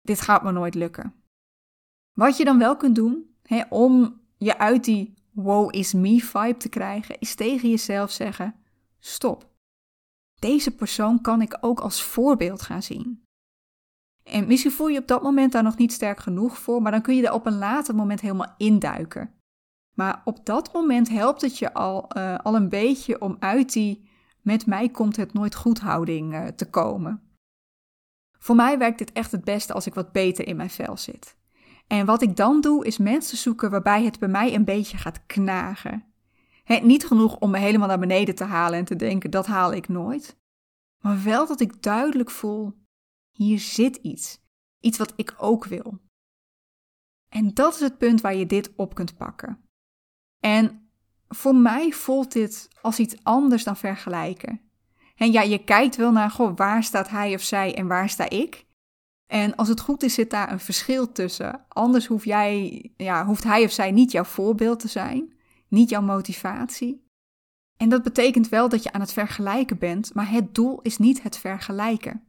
dit 0.01 0.21
gaat 0.21 0.43
me 0.43 0.51
nooit 0.51 0.75
lukken. 0.75 1.13
Wat 2.13 2.37
je 2.37 2.43
dan 2.43 2.57
wel 2.57 2.77
kunt 2.77 2.95
doen 2.95 3.35
hè, 3.43 3.63
om 3.69 4.19
je 4.37 4.57
uit 4.57 4.83
die 4.83 5.13
wow 5.31 5.75
is 5.75 5.93
me 5.93 6.19
vibe 6.19 6.57
te 6.57 6.69
krijgen, 6.69 7.19
is 7.19 7.35
tegen 7.35 7.69
jezelf 7.69 8.11
zeggen: 8.11 8.55
stop. 8.99 9.49
Deze 10.39 10.75
persoon 10.75 11.21
kan 11.21 11.41
ik 11.41 11.57
ook 11.61 11.79
als 11.79 12.03
voorbeeld 12.03 12.61
gaan 12.61 12.83
zien. 12.83 13.23
En 14.23 14.47
misschien 14.47 14.71
voel 14.71 14.87
je 14.87 14.99
op 14.99 15.07
dat 15.07 15.21
moment 15.21 15.51
daar 15.51 15.63
nog 15.63 15.77
niet 15.77 15.93
sterk 15.93 16.19
genoeg 16.19 16.57
voor, 16.57 16.81
maar 16.81 16.91
dan 16.91 17.01
kun 17.01 17.15
je 17.15 17.27
er 17.27 17.33
op 17.33 17.45
een 17.45 17.57
later 17.57 17.95
moment 17.95 18.21
helemaal 18.21 18.53
induiken. 18.57 19.40
Maar 20.01 20.21
op 20.25 20.45
dat 20.45 20.73
moment 20.73 21.09
helpt 21.09 21.41
het 21.41 21.57
je 21.57 21.73
al, 21.73 22.17
uh, 22.17 22.37
al 22.37 22.55
een 22.55 22.69
beetje 22.69 23.21
om 23.21 23.35
uit 23.39 23.73
die 23.73 24.09
met 24.41 24.65
mij 24.65 24.89
komt 24.89 25.15
het 25.15 25.33
nooit 25.33 25.55
goed 25.55 25.79
houding 25.79 26.33
uh, 26.33 26.47
te 26.47 26.69
komen. 26.69 27.21
Voor 28.39 28.55
mij 28.55 28.77
werkt 28.77 28.97
dit 28.97 29.11
echt 29.11 29.31
het 29.31 29.43
beste 29.43 29.73
als 29.73 29.85
ik 29.85 29.93
wat 29.93 30.11
beter 30.11 30.47
in 30.47 30.55
mijn 30.55 30.69
vel 30.69 30.97
zit. 30.97 31.37
En 31.87 32.05
wat 32.05 32.21
ik 32.21 32.35
dan 32.35 32.61
doe, 32.61 32.85
is 32.85 32.97
mensen 32.97 33.37
zoeken 33.37 33.71
waarbij 33.71 34.03
het 34.03 34.19
bij 34.19 34.29
mij 34.29 34.55
een 34.55 34.65
beetje 34.65 34.97
gaat 34.97 35.25
knagen. 35.25 36.13
niet 36.81 37.05
genoeg 37.05 37.37
om 37.37 37.51
me 37.51 37.57
helemaal 37.57 37.87
naar 37.87 37.99
beneden 37.99 38.35
te 38.35 38.43
halen 38.43 38.79
en 38.79 38.85
te 38.85 38.95
denken 38.95 39.31
dat 39.31 39.45
haal 39.45 39.73
ik 39.73 39.87
nooit. 39.87 40.37
Maar 41.03 41.23
wel 41.23 41.47
dat 41.47 41.59
ik 41.59 41.83
duidelijk 41.83 42.29
voel, 42.29 42.73
hier 43.31 43.59
zit 43.59 43.95
iets. 43.95 44.39
Iets 44.79 44.97
wat 44.97 45.13
ik 45.15 45.35
ook 45.37 45.65
wil. 45.65 45.99
En 47.29 47.53
dat 47.53 47.73
is 47.73 47.79
het 47.79 47.97
punt 47.97 48.21
waar 48.21 48.35
je 48.35 48.45
dit 48.45 48.75
op 48.75 48.93
kunt 48.93 49.17
pakken. 49.17 49.60
En 50.41 50.89
voor 51.27 51.55
mij 51.55 51.91
voelt 51.91 52.31
dit 52.31 52.67
als 52.81 52.99
iets 52.99 53.15
anders 53.23 53.63
dan 53.63 53.77
vergelijken. 53.77 54.61
En 55.15 55.31
ja, 55.31 55.41
je 55.41 55.63
kijkt 55.63 55.95
wel 55.95 56.11
naar, 56.11 56.31
goh, 56.31 56.57
waar 56.57 56.83
staat 56.83 57.09
hij 57.09 57.33
of 57.33 57.41
zij 57.41 57.75
en 57.75 57.87
waar 57.87 58.09
sta 58.09 58.29
ik? 58.29 58.65
En 59.27 59.55
als 59.55 59.67
het 59.67 59.79
goed 59.79 60.03
is, 60.03 60.13
zit 60.13 60.29
daar 60.29 60.51
een 60.51 60.59
verschil 60.59 61.11
tussen. 61.11 61.65
Anders 61.67 62.05
hoef 62.05 62.25
jij, 62.25 62.91
ja, 62.97 63.25
hoeft 63.25 63.43
hij 63.43 63.63
of 63.63 63.71
zij 63.71 63.91
niet 63.91 64.11
jouw 64.11 64.23
voorbeeld 64.23 64.79
te 64.79 64.87
zijn, 64.87 65.33
niet 65.67 65.89
jouw 65.89 66.01
motivatie. 66.01 67.05
En 67.77 67.89
dat 67.89 68.03
betekent 68.03 68.49
wel 68.49 68.69
dat 68.69 68.83
je 68.83 68.91
aan 68.91 69.01
het 69.01 69.13
vergelijken 69.13 69.77
bent, 69.77 70.13
maar 70.13 70.31
het 70.31 70.55
doel 70.55 70.81
is 70.81 70.97
niet 70.97 71.23
het 71.23 71.37
vergelijken. 71.37 72.23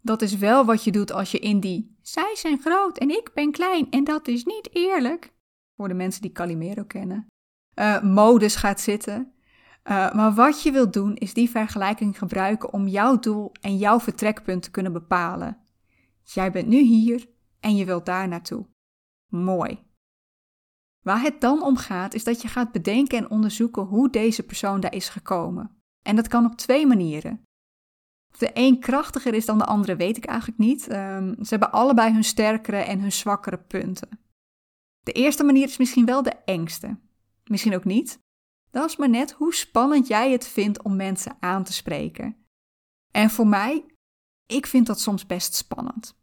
Dat 0.00 0.22
is 0.22 0.36
wel 0.36 0.64
wat 0.64 0.84
je 0.84 0.92
doet 0.92 1.12
als 1.12 1.30
je 1.30 1.38
in 1.38 1.60
die 1.60 1.96
zij 2.02 2.32
zijn 2.36 2.60
groot 2.60 2.98
en 2.98 3.10
ik 3.10 3.30
ben 3.34 3.52
klein 3.52 3.90
en 3.90 4.04
dat 4.04 4.28
is 4.28 4.44
niet 4.44 4.68
eerlijk, 4.72 5.32
voor 5.76 5.88
de 5.88 5.94
mensen 5.94 6.22
die 6.22 6.32
Calimero 6.32 6.84
kennen, 6.84 7.26
uh, 7.74 8.02
modus 8.02 8.56
gaat 8.56 8.80
zitten. 8.80 9.32
Uh, 9.84 10.14
maar 10.14 10.34
wat 10.34 10.62
je 10.62 10.72
wilt 10.72 10.92
doen 10.92 11.14
is 11.14 11.34
die 11.34 11.50
vergelijking 11.50 12.18
gebruiken 12.18 12.72
om 12.72 12.88
jouw 12.88 13.18
doel 13.18 13.52
en 13.60 13.76
jouw 13.76 14.00
vertrekpunt 14.00 14.62
te 14.62 14.70
kunnen 14.70 14.92
bepalen. 14.92 15.58
Jij 16.22 16.50
bent 16.52 16.68
nu 16.68 16.78
hier 16.78 17.26
en 17.60 17.76
je 17.76 17.84
wilt 17.84 18.06
daar 18.06 18.28
naartoe. 18.28 18.66
Mooi. 19.30 19.82
Waar 21.02 21.20
het 21.20 21.40
dan 21.40 21.62
om 21.62 21.76
gaat, 21.76 22.14
is 22.14 22.24
dat 22.24 22.42
je 22.42 22.48
gaat 22.48 22.72
bedenken 22.72 23.18
en 23.18 23.30
onderzoeken 23.30 23.82
hoe 23.82 24.10
deze 24.10 24.42
persoon 24.42 24.80
daar 24.80 24.94
is 24.94 25.08
gekomen. 25.08 25.82
En 26.02 26.16
dat 26.16 26.28
kan 26.28 26.44
op 26.44 26.56
twee 26.56 26.86
manieren. 26.86 27.42
Of 28.32 28.38
de 28.38 28.50
een 28.54 28.80
krachtiger 28.80 29.34
is 29.34 29.46
dan 29.46 29.58
de 29.58 29.64
andere, 29.64 29.96
weet 29.96 30.16
ik 30.16 30.24
eigenlijk 30.24 30.58
niet. 30.58 30.92
Um, 30.92 31.34
ze 31.44 31.48
hebben 31.48 31.72
allebei 31.72 32.12
hun 32.12 32.24
sterkere 32.24 32.76
en 32.76 33.00
hun 33.00 33.12
zwakkere 33.12 33.58
punten. 33.58 34.08
De 35.02 35.12
eerste 35.12 35.44
manier 35.44 35.64
is 35.64 35.76
misschien 35.76 36.04
wel 36.04 36.22
de 36.22 36.34
engste. 36.44 36.96
Misschien 37.44 37.74
ook 37.74 37.84
niet. 37.84 38.18
Dat 38.70 38.88
is 38.88 38.96
maar 38.96 39.08
net 39.08 39.32
hoe 39.32 39.54
spannend 39.54 40.06
jij 40.06 40.32
het 40.32 40.46
vindt 40.46 40.82
om 40.82 40.96
mensen 40.96 41.36
aan 41.40 41.64
te 41.64 41.72
spreken. 41.72 42.36
En 43.10 43.30
voor 43.30 43.46
mij, 43.46 43.86
ik 44.46 44.66
vind 44.66 44.86
dat 44.86 45.00
soms 45.00 45.26
best 45.26 45.54
spannend. 45.54 46.16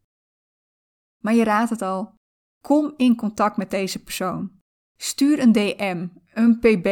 Maar 1.21 1.33
je 1.33 1.43
raadt 1.43 1.69
het 1.69 1.81
al, 1.81 2.15
kom 2.61 2.93
in 2.97 3.15
contact 3.15 3.57
met 3.57 3.69
deze 3.69 4.03
persoon. 4.03 4.51
Stuur 4.97 5.39
een 5.39 5.51
DM, 5.51 6.07
een 6.33 6.59
pb, 6.59 6.87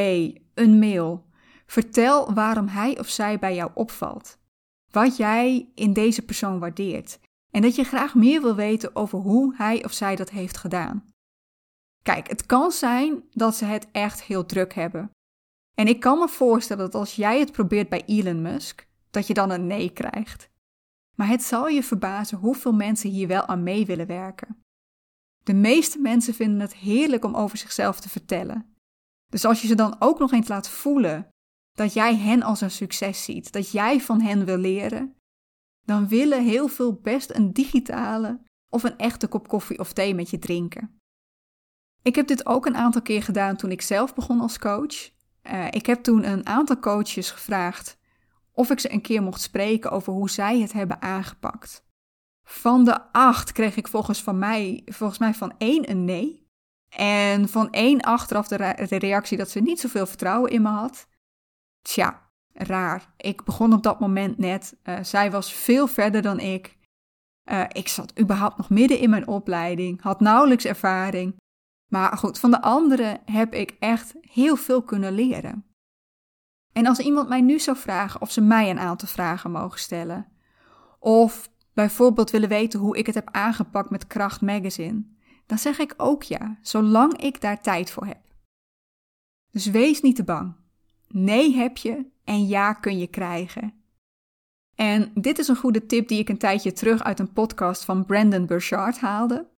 een 0.53 0.79
mail. 0.79 1.27
Vertel 1.65 2.33
waarom 2.33 2.67
hij 2.67 2.99
of 2.99 3.07
zij 3.07 3.39
bij 3.39 3.55
jou 3.55 3.71
opvalt. 3.73 4.37
Wat 4.91 5.17
jij 5.17 5.71
in 5.75 5.93
deze 5.93 6.25
persoon 6.25 6.59
waardeert. 6.59 7.19
En 7.51 7.61
dat 7.61 7.75
je 7.75 7.83
graag 7.83 8.15
meer 8.15 8.41
wil 8.41 8.55
weten 8.55 8.95
over 8.95 9.19
hoe 9.19 9.55
hij 9.55 9.83
of 9.83 9.91
zij 9.91 10.15
dat 10.15 10.29
heeft 10.29 10.57
gedaan. 10.57 11.13
Kijk, 12.03 12.27
het 12.27 12.45
kan 12.45 12.71
zijn 12.71 13.23
dat 13.31 13.55
ze 13.55 13.65
het 13.65 13.87
echt 13.91 14.23
heel 14.23 14.45
druk 14.45 14.73
hebben. 14.73 15.11
En 15.75 15.87
ik 15.87 15.99
kan 15.99 16.19
me 16.19 16.27
voorstellen 16.27 16.85
dat 16.85 16.95
als 16.95 17.15
jij 17.15 17.39
het 17.39 17.51
probeert 17.51 17.89
bij 17.89 18.03
Elon 18.05 18.41
Musk, 18.41 18.87
dat 19.09 19.27
je 19.27 19.33
dan 19.33 19.49
een 19.49 19.67
nee 19.67 19.89
krijgt. 19.89 20.49
Maar 21.15 21.27
het 21.27 21.43
zal 21.43 21.67
je 21.67 21.83
verbazen 21.83 22.37
hoeveel 22.37 22.73
mensen 22.73 23.09
hier 23.09 23.27
wel 23.27 23.45
aan 23.45 23.63
mee 23.63 23.85
willen 23.85 24.07
werken. 24.07 24.63
De 25.43 25.53
meeste 25.53 25.99
mensen 25.99 26.33
vinden 26.33 26.59
het 26.59 26.75
heerlijk 26.75 27.25
om 27.25 27.35
over 27.35 27.57
zichzelf 27.57 27.99
te 27.99 28.09
vertellen. 28.09 28.75
Dus 29.27 29.45
als 29.45 29.61
je 29.61 29.67
ze 29.67 29.75
dan 29.75 29.95
ook 29.99 30.19
nog 30.19 30.31
eens 30.31 30.47
laat 30.47 30.69
voelen 30.69 31.29
dat 31.71 31.93
jij 31.93 32.15
hen 32.15 32.41
als 32.41 32.61
een 32.61 32.71
succes 32.71 33.23
ziet, 33.23 33.51
dat 33.51 33.71
jij 33.71 34.01
van 34.01 34.21
hen 34.21 34.45
wil 34.45 34.57
leren, 34.57 35.15
dan 35.85 36.07
willen 36.07 36.43
heel 36.43 36.67
veel 36.67 36.93
best 36.93 37.31
een 37.31 37.53
digitale 37.53 38.39
of 38.69 38.83
een 38.83 38.97
echte 38.97 39.27
kop 39.27 39.47
koffie 39.47 39.79
of 39.79 39.93
thee 39.93 40.15
met 40.15 40.29
je 40.29 40.39
drinken. 40.39 40.98
Ik 42.01 42.15
heb 42.15 42.27
dit 42.27 42.45
ook 42.45 42.65
een 42.65 42.77
aantal 42.77 43.01
keer 43.01 43.23
gedaan 43.23 43.55
toen 43.55 43.71
ik 43.71 43.81
zelf 43.81 44.15
begon 44.15 44.39
als 44.41 44.59
coach. 44.59 45.09
Uh, 45.43 45.67
ik 45.69 45.85
heb 45.85 46.03
toen 46.03 46.23
een 46.23 46.45
aantal 46.45 46.79
coaches 46.79 47.31
gevraagd 47.31 47.97
of 48.51 48.69
ik 48.69 48.79
ze 48.79 48.91
een 48.91 49.01
keer 49.01 49.21
mocht 49.21 49.41
spreken 49.41 49.91
over 49.91 50.13
hoe 50.13 50.29
zij 50.29 50.59
het 50.59 50.73
hebben 50.73 51.01
aangepakt. 51.01 51.83
Van 52.43 52.85
de 52.85 53.11
acht 53.11 53.51
kreeg 53.51 53.75
ik 53.75 53.87
volgens, 53.87 54.21
van 54.21 54.39
mij, 54.39 54.81
volgens 54.85 55.19
mij 55.19 55.33
van 55.33 55.53
één 55.57 55.89
een 55.89 56.05
nee. 56.05 56.47
En 56.89 57.49
van 57.49 57.71
één 57.71 58.01
achteraf 58.01 58.47
de, 58.47 58.55
reactie 58.97 59.37
dat 59.37 59.49
ze 59.49 59.59
niet 59.59 59.79
zoveel 59.79 60.05
vertrouwen 60.05 60.51
in 60.51 60.61
me 60.61 60.69
had. 60.69 61.07
Tja, 61.81 62.29
raar. 62.53 63.13
Ik 63.17 63.43
begon 63.43 63.73
op 63.73 63.83
dat 63.83 63.99
moment 63.99 64.37
net. 64.37 64.77
Uh, 64.83 64.97
zij 65.01 65.31
was 65.31 65.53
veel 65.53 65.87
verder 65.87 66.21
dan 66.21 66.39
ik. 66.39 66.77
Uh, 67.51 67.63
ik 67.71 67.87
zat 67.87 68.19
überhaupt 68.19 68.57
nog 68.57 68.69
midden 68.69 68.99
in 68.99 69.09
mijn 69.09 69.27
opleiding, 69.27 70.01
had 70.01 70.19
nauwelijks 70.19 70.65
ervaring. 70.65 71.35
Maar 71.89 72.17
goed, 72.17 72.39
van 72.39 72.51
de 72.51 72.61
anderen 72.61 73.21
heb 73.25 73.53
ik 73.53 73.75
echt 73.79 74.13
heel 74.21 74.55
veel 74.55 74.81
kunnen 74.81 75.13
leren. 75.13 75.65
En 76.73 76.85
als 76.85 76.99
iemand 76.99 77.29
mij 77.29 77.41
nu 77.41 77.59
zou 77.59 77.77
vragen 77.77 78.21
of 78.21 78.31
ze 78.31 78.41
mij 78.41 78.69
een 78.69 78.79
aantal 78.79 79.07
vragen 79.07 79.51
mogen 79.51 79.79
stellen, 79.79 80.27
of 80.99 81.49
bijvoorbeeld 81.73 82.31
willen 82.31 82.49
weten 82.49 82.79
hoe 82.79 82.97
ik 82.97 83.05
het 83.05 83.15
heb 83.15 83.29
aangepakt 83.31 83.89
met 83.89 84.07
Kracht 84.07 84.41
Magazine, 84.41 85.03
dan 85.45 85.57
zeg 85.57 85.79
ik 85.79 85.93
ook 85.97 86.23
ja, 86.23 86.57
zolang 86.61 87.17
ik 87.17 87.41
daar 87.41 87.61
tijd 87.61 87.91
voor 87.91 88.05
heb. 88.05 88.21
Dus 89.51 89.65
wees 89.65 90.01
niet 90.01 90.15
te 90.15 90.23
bang. 90.23 90.55
Nee 91.07 91.55
heb 91.55 91.77
je 91.77 92.05
en 92.23 92.47
ja 92.47 92.73
kun 92.73 92.97
je 92.97 93.07
krijgen. 93.07 93.73
En 94.75 95.11
dit 95.13 95.39
is 95.39 95.47
een 95.47 95.55
goede 95.55 95.85
tip 95.85 96.07
die 96.07 96.19
ik 96.19 96.29
een 96.29 96.37
tijdje 96.37 96.73
terug 96.73 97.03
uit 97.03 97.19
een 97.19 97.33
podcast 97.33 97.85
van 97.85 98.05
Brandon 98.05 98.45
Burchard 98.45 98.99
haalde. 98.99 99.49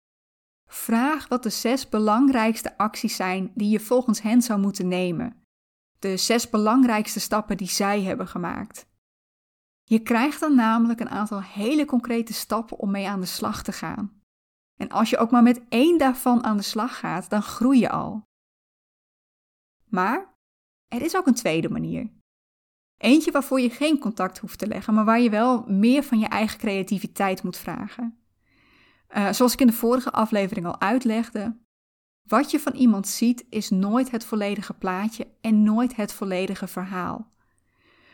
Vraag 0.73 1.27
wat 1.27 1.43
de 1.43 1.49
zes 1.49 1.89
belangrijkste 1.89 2.77
acties 2.77 3.15
zijn 3.15 3.51
die 3.55 3.69
je 3.69 3.79
volgens 3.79 4.21
hen 4.21 4.41
zou 4.41 4.59
moeten 4.59 4.87
nemen. 4.87 5.43
De 5.99 6.17
zes 6.17 6.49
belangrijkste 6.49 7.19
stappen 7.19 7.57
die 7.57 7.67
zij 7.67 8.01
hebben 8.01 8.27
gemaakt. 8.27 8.85
Je 9.83 9.99
krijgt 9.99 10.39
dan 10.39 10.55
namelijk 10.55 10.99
een 10.99 11.09
aantal 11.09 11.41
hele 11.41 11.85
concrete 11.85 12.33
stappen 12.33 12.77
om 12.79 12.91
mee 12.91 13.07
aan 13.07 13.19
de 13.19 13.25
slag 13.25 13.63
te 13.63 13.71
gaan. 13.71 14.21
En 14.75 14.89
als 14.89 15.09
je 15.09 15.17
ook 15.17 15.31
maar 15.31 15.43
met 15.43 15.61
één 15.69 15.97
daarvan 15.97 16.43
aan 16.43 16.57
de 16.57 16.63
slag 16.63 16.99
gaat, 16.99 17.29
dan 17.29 17.41
groei 17.41 17.79
je 17.79 17.89
al. 17.89 18.23
Maar 19.89 20.33
er 20.87 21.01
is 21.01 21.15
ook 21.15 21.27
een 21.27 21.33
tweede 21.33 21.69
manier. 21.69 22.09
Eentje 22.97 23.31
waarvoor 23.31 23.59
je 23.59 23.69
geen 23.69 23.99
contact 23.99 24.37
hoeft 24.37 24.59
te 24.59 24.67
leggen, 24.67 24.93
maar 24.93 25.05
waar 25.05 25.19
je 25.19 25.29
wel 25.29 25.63
meer 25.67 26.03
van 26.03 26.19
je 26.19 26.27
eigen 26.27 26.59
creativiteit 26.59 27.43
moet 27.43 27.57
vragen. 27.57 28.20
Uh, 29.15 29.31
zoals 29.31 29.53
ik 29.53 29.61
in 29.61 29.67
de 29.67 29.73
vorige 29.73 30.11
aflevering 30.11 30.65
al 30.65 30.79
uitlegde, 30.79 31.57
wat 32.27 32.51
je 32.51 32.59
van 32.59 32.73
iemand 32.73 33.07
ziet 33.07 33.45
is 33.49 33.69
nooit 33.69 34.11
het 34.11 34.25
volledige 34.25 34.73
plaatje 34.73 35.27
en 35.41 35.63
nooit 35.63 35.95
het 35.95 36.13
volledige 36.13 36.67
verhaal. 36.67 37.31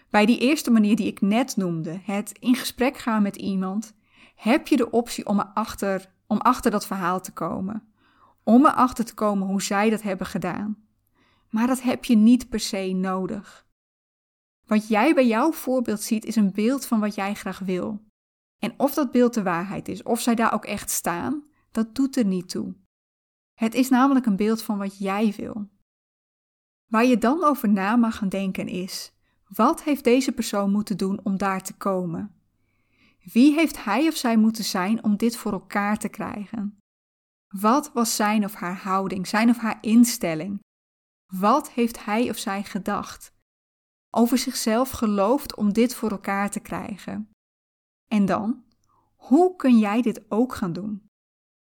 Bij 0.10 0.26
die 0.26 0.40
eerste 0.40 0.72
manier 0.72 0.96
die 0.96 1.08
ik 1.08 1.22
net 1.22 1.56
noemde, 1.56 2.00
het 2.04 2.38
in 2.40 2.56
gesprek 2.56 2.98
gaan 2.98 3.22
met 3.22 3.36
iemand, 3.36 3.94
heb 4.36 4.68
je 4.68 4.78
de 4.78 4.90
optie 4.90 5.26
om 5.26 5.40
erachter, 5.40 6.10
om 6.28 6.38
achter 6.38 6.72
dat 6.72 6.88
verhaal 6.88 7.22
te 7.22 7.32
komen. 7.32 7.84
Om 8.44 8.66
erachter 8.66 9.06
te 9.06 9.14
komen 9.14 9.48
hoe 9.48 9.62
zij 9.62 9.90
dat 9.90 10.02
hebben 10.02 10.28
gedaan. 10.28 10.78
Maar 11.50 11.68
dat 11.68 11.82
heb 11.82 12.06
je 12.06 12.16
niet 12.16 12.50
per 12.50 12.60
se 12.60 12.92
nodig. 12.94 13.66
Wat 14.66 14.88
jij 14.88 15.14
bij 15.14 15.28
jouw 15.28 15.52
voorbeeld 15.52 16.02
ziet 16.02 16.26
is 16.26 16.36
een 16.36 16.52
beeld 16.52 16.86
van 16.86 17.00
wat 17.00 17.16
jij 17.16 17.34
graag 17.34 17.60
wil. 17.60 18.07
En 18.60 18.74
of 18.78 18.94
dat 18.94 19.12
beeld 19.12 19.34
de 19.34 19.44
waarheid 19.44 19.88
is, 19.88 20.04
of 20.04 20.22
zij 20.22 20.36
daar 20.36 20.54
ook 20.54 20.66
echt 20.66 20.90
staan, 20.90 21.44
dat 21.72 21.96
doet 21.96 22.16
er 22.16 22.26
niet 22.26 22.50
toe. 22.50 22.76
Het 23.54 23.74
is 23.74 23.90
namelijk 23.90 24.26
een 24.26 24.36
beeld 24.36 24.62
van 24.62 24.78
wat 24.78 24.98
jij 24.98 25.34
wil. 25.38 25.70
Waar 26.86 27.06
je 27.06 27.18
dan 27.18 27.44
over 27.44 27.70
na 27.70 27.96
mag 27.96 28.18
gaan 28.18 28.30
denken 28.30 28.68
is: 28.68 29.12
wat 29.48 29.84
heeft 29.84 30.04
deze 30.04 30.32
persoon 30.32 30.72
moeten 30.72 30.98
doen 30.98 31.20
om 31.24 31.38
daar 31.38 31.64
te 31.64 31.74
komen? 31.74 32.36
Wie 33.24 33.54
heeft 33.54 33.84
hij 33.84 34.08
of 34.08 34.16
zij 34.16 34.38
moeten 34.38 34.64
zijn 34.64 35.04
om 35.04 35.18
dit 35.18 35.38
voor 35.38 35.52
elkaar 35.52 35.98
te 35.98 36.10
krijgen? 36.10 36.78
Wat 37.48 37.92
was 37.94 38.16
zijn 38.16 38.44
of 38.44 38.54
haar 38.54 38.78
houding, 38.78 39.28
zijn 39.28 39.50
of 39.50 39.58
haar 39.58 39.78
instelling? 39.82 40.60
Wat 41.34 41.72
heeft 41.72 42.06
hij 42.06 42.30
of 42.30 42.38
zij 42.38 42.64
gedacht? 42.64 43.36
Over 44.10 44.38
zichzelf 44.38 44.90
geloofd 44.90 45.56
om 45.56 45.74
dit 45.74 45.96
voor 45.96 46.12
elkaar 46.12 46.50
te 46.50 46.60
krijgen? 46.60 47.30
En 48.08 48.26
dan, 48.26 48.64
hoe 49.16 49.56
kun 49.56 49.78
jij 49.78 50.02
dit 50.02 50.32
ook 50.32 50.54
gaan 50.54 50.74
doen? 50.74 51.06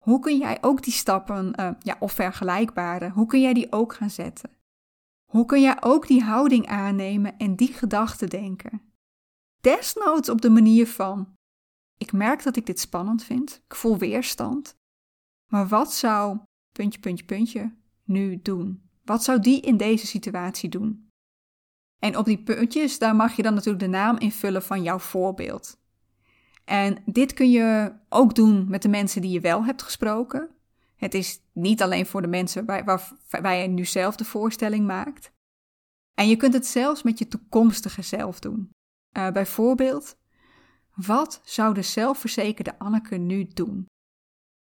Hoe 0.03 0.19
kun 0.19 0.37
jij 0.37 0.57
ook 0.61 0.83
die 0.83 0.93
stappen, 0.93 1.53
uh, 1.59 1.69
ja, 1.79 1.95
of 1.99 2.11
vergelijkbare, 2.11 3.09
hoe 3.09 3.25
kun 3.25 3.41
jij 3.41 3.53
die 3.53 3.71
ook 3.71 3.93
gaan 3.93 4.09
zetten? 4.09 4.49
Hoe 5.31 5.45
kun 5.45 5.61
jij 5.61 5.83
ook 5.83 6.07
die 6.07 6.23
houding 6.23 6.67
aannemen 6.67 7.37
en 7.37 7.55
die 7.55 7.73
gedachten 7.73 8.29
denken? 8.29 8.81
Desnoods 9.61 10.29
op 10.29 10.41
de 10.41 10.49
manier 10.49 10.87
van: 10.87 11.33
ik 11.97 12.11
merk 12.11 12.43
dat 12.43 12.55
ik 12.55 12.65
dit 12.65 12.79
spannend 12.79 13.23
vind, 13.23 13.61
ik 13.65 13.75
voel 13.75 13.97
weerstand, 13.97 14.75
maar 15.51 15.67
wat 15.67 15.93
zou, 15.93 16.39
puntje, 16.71 16.99
puntje, 16.99 17.25
puntje, 17.25 17.75
nu 18.03 18.41
doen? 18.41 18.89
Wat 19.03 19.23
zou 19.23 19.39
die 19.39 19.61
in 19.61 19.77
deze 19.77 20.07
situatie 20.07 20.69
doen? 20.69 21.07
En 21.99 22.17
op 22.17 22.25
die 22.25 22.43
puntjes, 22.43 22.99
daar 22.99 23.15
mag 23.15 23.35
je 23.35 23.43
dan 23.43 23.53
natuurlijk 23.53 23.83
de 23.83 23.89
naam 23.89 24.17
invullen 24.17 24.63
van 24.63 24.83
jouw 24.83 24.99
voorbeeld. 24.99 25.81
En 26.65 27.03
dit 27.05 27.33
kun 27.33 27.51
je 27.51 27.93
ook 28.09 28.35
doen 28.35 28.69
met 28.69 28.81
de 28.81 28.89
mensen 28.89 29.21
die 29.21 29.31
je 29.31 29.39
wel 29.39 29.65
hebt 29.65 29.81
gesproken. 29.81 30.49
Het 30.95 31.13
is 31.13 31.41
niet 31.51 31.81
alleen 31.81 32.05
voor 32.05 32.21
de 32.21 32.27
mensen 32.27 32.65
waar, 32.65 33.01
waar, 33.29 33.55
je 33.55 33.67
nu 33.67 33.85
zelf 33.85 34.15
de 34.15 34.25
voorstelling 34.25 34.85
maakt. 34.85 35.31
En 36.13 36.27
je 36.27 36.35
kunt 36.35 36.53
het 36.53 36.65
zelfs 36.65 37.03
met 37.03 37.19
je 37.19 37.27
toekomstige 37.27 38.01
zelf 38.01 38.39
doen. 38.39 38.71
Uh, 39.17 39.31
bijvoorbeeld, 39.31 40.17
wat 40.93 41.41
zou 41.43 41.73
de 41.73 41.81
zelfverzekerde 41.81 42.79
Anneke 42.79 43.15
nu 43.15 43.47
doen? 43.47 43.85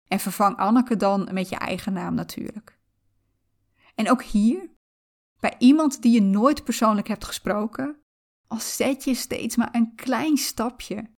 En 0.09 0.20
vervang 0.20 0.57
Anneke 0.57 0.96
dan 0.96 1.29
met 1.33 1.48
je 1.48 1.57
eigen 1.57 1.92
naam 1.92 2.14
natuurlijk. 2.14 2.79
En 3.94 4.11
ook 4.11 4.22
hier, 4.22 4.70
bij 5.40 5.55
iemand 5.59 6.03
die 6.03 6.12
je 6.12 6.22
nooit 6.22 6.64
persoonlijk 6.64 7.09
hebt 7.09 7.24
gesproken, 7.24 8.00
al 8.46 8.61
zet 8.61 9.05
je 9.05 9.14
steeds 9.14 9.57
maar 9.57 9.74
een 9.74 9.94
klein 9.94 10.37
stapje. 10.37 11.11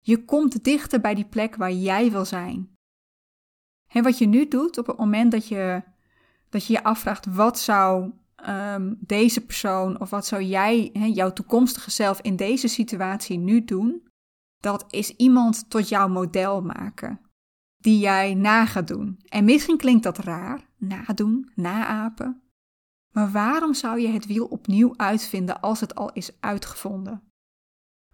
Je 0.00 0.24
komt 0.24 0.64
dichter 0.64 1.00
bij 1.00 1.14
die 1.14 1.28
plek 1.28 1.56
waar 1.56 1.72
jij 1.72 2.10
wil 2.10 2.24
zijn. 2.24 2.78
En 3.88 4.02
wat 4.02 4.18
je 4.18 4.26
nu 4.26 4.48
doet 4.48 4.78
op 4.78 4.86
het 4.86 4.96
moment 4.96 5.32
dat 5.32 5.48
je 5.48 5.82
dat 6.48 6.66
je, 6.66 6.72
je 6.72 6.82
afvraagt 6.82 7.26
wat 7.26 7.58
zou 7.58 8.12
um, 8.48 8.96
deze 9.00 9.40
persoon 9.46 10.00
of 10.00 10.10
wat 10.10 10.26
zou 10.26 10.42
jij, 10.42 10.90
jouw 10.92 11.32
toekomstige 11.32 11.90
zelf 11.90 12.20
in 12.20 12.36
deze 12.36 12.68
situatie 12.68 13.38
nu 13.38 13.64
doen, 13.64 14.08
dat 14.60 14.84
is 14.88 15.10
iemand 15.10 15.70
tot 15.70 15.88
jouw 15.88 16.08
model 16.08 16.62
maken. 16.62 17.20
Die 17.76 17.98
jij 17.98 18.34
na 18.34 18.66
gaat 18.66 18.88
doen. 18.88 19.20
En 19.28 19.44
misschien 19.44 19.76
klinkt 19.76 20.02
dat 20.02 20.18
raar, 20.18 20.68
nadoen, 20.76 21.50
naapen. 21.54 22.42
Maar 23.12 23.30
waarom 23.30 23.74
zou 23.74 24.00
je 24.00 24.08
het 24.08 24.26
wiel 24.26 24.46
opnieuw 24.46 24.96
uitvinden 24.96 25.60
als 25.60 25.80
het 25.80 25.94
al 25.94 26.12
is 26.12 26.40
uitgevonden? 26.40 27.29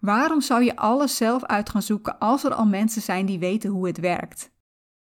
Waarom 0.07 0.41
zou 0.41 0.65
je 0.65 0.77
alles 0.77 1.17
zelf 1.17 1.45
uit 1.45 1.71
gaan 1.71 1.83
zoeken 1.83 2.19
als 2.19 2.45
er 2.45 2.55
al 2.55 2.67
mensen 2.67 3.03
zijn 3.03 3.27
die 3.27 3.39
weten 3.39 3.71
hoe 3.71 3.87
het 3.87 3.99
werkt? 3.99 4.51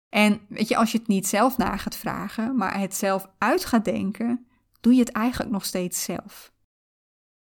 En 0.09 0.41
weet 0.47 0.67
je, 0.67 0.77
als 0.77 0.91
je 0.91 0.97
het 0.97 1.07
niet 1.07 1.27
zelf 1.27 1.57
na 1.57 1.77
gaat 1.77 1.95
vragen, 1.95 2.55
maar 2.55 2.79
het 2.79 2.95
zelf 2.95 3.29
uit 3.37 3.65
gaat 3.65 3.85
denken, 3.85 4.47
doe 4.81 4.93
je 4.93 4.99
het 4.99 5.11
eigenlijk 5.11 5.51
nog 5.51 5.65
steeds 5.65 6.03
zelf. 6.03 6.53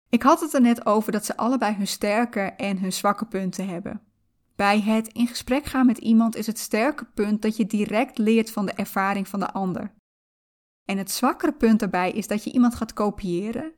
Ik 0.09 0.23
had 0.23 0.41
het 0.41 0.55
er 0.55 0.61
net 0.61 0.87
over 0.87 1.13
dat 1.13 1.25
ze 1.25 1.37
allebei 1.37 1.75
hun 1.75 1.87
sterke 1.87 2.41
en 2.41 2.79
hun 2.79 2.93
zwakke 2.93 3.27
punten 3.27 3.69
hebben. 3.69 4.03
Bij 4.57 4.81
het 4.81 5.09
in 5.09 5.27
gesprek 5.27 5.65
gaan 5.65 5.87
met 5.87 5.99
iemand 5.99 6.37
is 6.37 6.47
het 6.47 6.59
sterke 6.59 7.05
punt 7.05 7.43
dat 7.43 7.57
je 7.57 7.67
direct 7.67 8.19
leert 8.19 8.51
van 8.51 8.67
de 8.67 8.73
ervaring 8.73 9.29
van 9.29 9.41
de 9.41 9.53
ander. 9.53 9.95
En 10.85 10.99
het 10.99 11.11
zwakkere 11.11 11.53
punt 11.53 11.81
daarbij 11.81 12.13
is 12.13 12.27
dat 12.27 12.45
je 12.45 12.53
iemand 12.53 12.75
gaat 12.75 12.93
kopiëren 12.93 13.75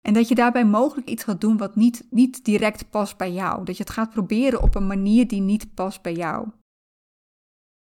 en 0.00 0.14
dat 0.14 0.28
je 0.28 0.34
daarbij 0.34 0.64
mogelijk 0.64 1.08
iets 1.08 1.24
gaat 1.24 1.40
doen 1.40 1.56
wat 1.56 1.76
niet, 1.76 2.06
niet 2.10 2.44
direct 2.44 2.90
past 2.90 3.16
bij 3.16 3.32
jou. 3.32 3.64
Dat 3.64 3.76
je 3.76 3.82
het 3.82 3.92
gaat 3.92 4.10
proberen 4.10 4.62
op 4.62 4.74
een 4.74 4.86
manier 4.86 5.28
die 5.28 5.40
niet 5.40 5.74
past 5.74 6.02
bij 6.02 6.14
jou. 6.14 6.48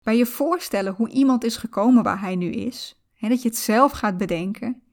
Bij 0.03 0.17
je 0.17 0.25
voorstellen 0.25 0.93
hoe 0.93 1.09
iemand 1.09 1.43
is 1.43 1.57
gekomen 1.57 2.03
waar 2.03 2.19
hij 2.19 2.35
nu 2.35 2.51
is, 2.51 3.01
en 3.19 3.29
dat 3.29 3.41
je 3.41 3.47
het 3.47 3.57
zelf 3.57 3.91
gaat 3.91 4.17
bedenken, 4.17 4.83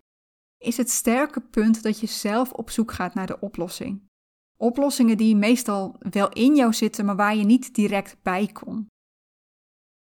is 0.59 0.77
het 0.77 0.91
sterke 0.91 1.41
punt 1.41 1.83
dat 1.83 2.01
je 2.01 2.07
zelf 2.07 2.53
op 2.53 2.71
zoek 2.71 2.93
gaat 2.93 3.15
naar 3.15 3.27
de 3.27 3.41
oplossing. 3.41 4.09
Oplossingen 4.57 5.17
die 5.17 5.37
meestal 5.37 5.97
wel 6.11 6.29
in 6.29 6.57
jou 6.57 6.73
zitten, 6.73 7.05
maar 7.05 7.17
waar 7.17 7.37
je 7.37 7.45
niet 7.45 7.75
direct 7.75 8.17
bij 8.23 8.47
kon. 8.47 8.87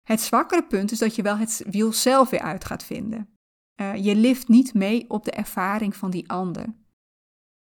Het 0.07 0.20
zwakkere 0.20 0.66
punt 0.66 0.90
is 0.90 0.98
dat 0.98 1.14
je 1.14 1.22
wel 1.22 1.37
het 1.37 1.64
wiel 1.70 1.92
zelf 1.92 2.31
weer 2.31 2.40
uit 2.40 2.64
gaat 2.64 2.85
vinden. 2.85 3.28
Uh, 3.81 3.94
je 4.04 4.14
lift 4.14 4.48
niet 4.48 4.74
mee 4.74 5.11
op 5.11 5.24
de 5.24 5.31
ervaring 5.31 5.96
van 5.96 6.11
die 6.11 6.31
ander. 6.31 6.74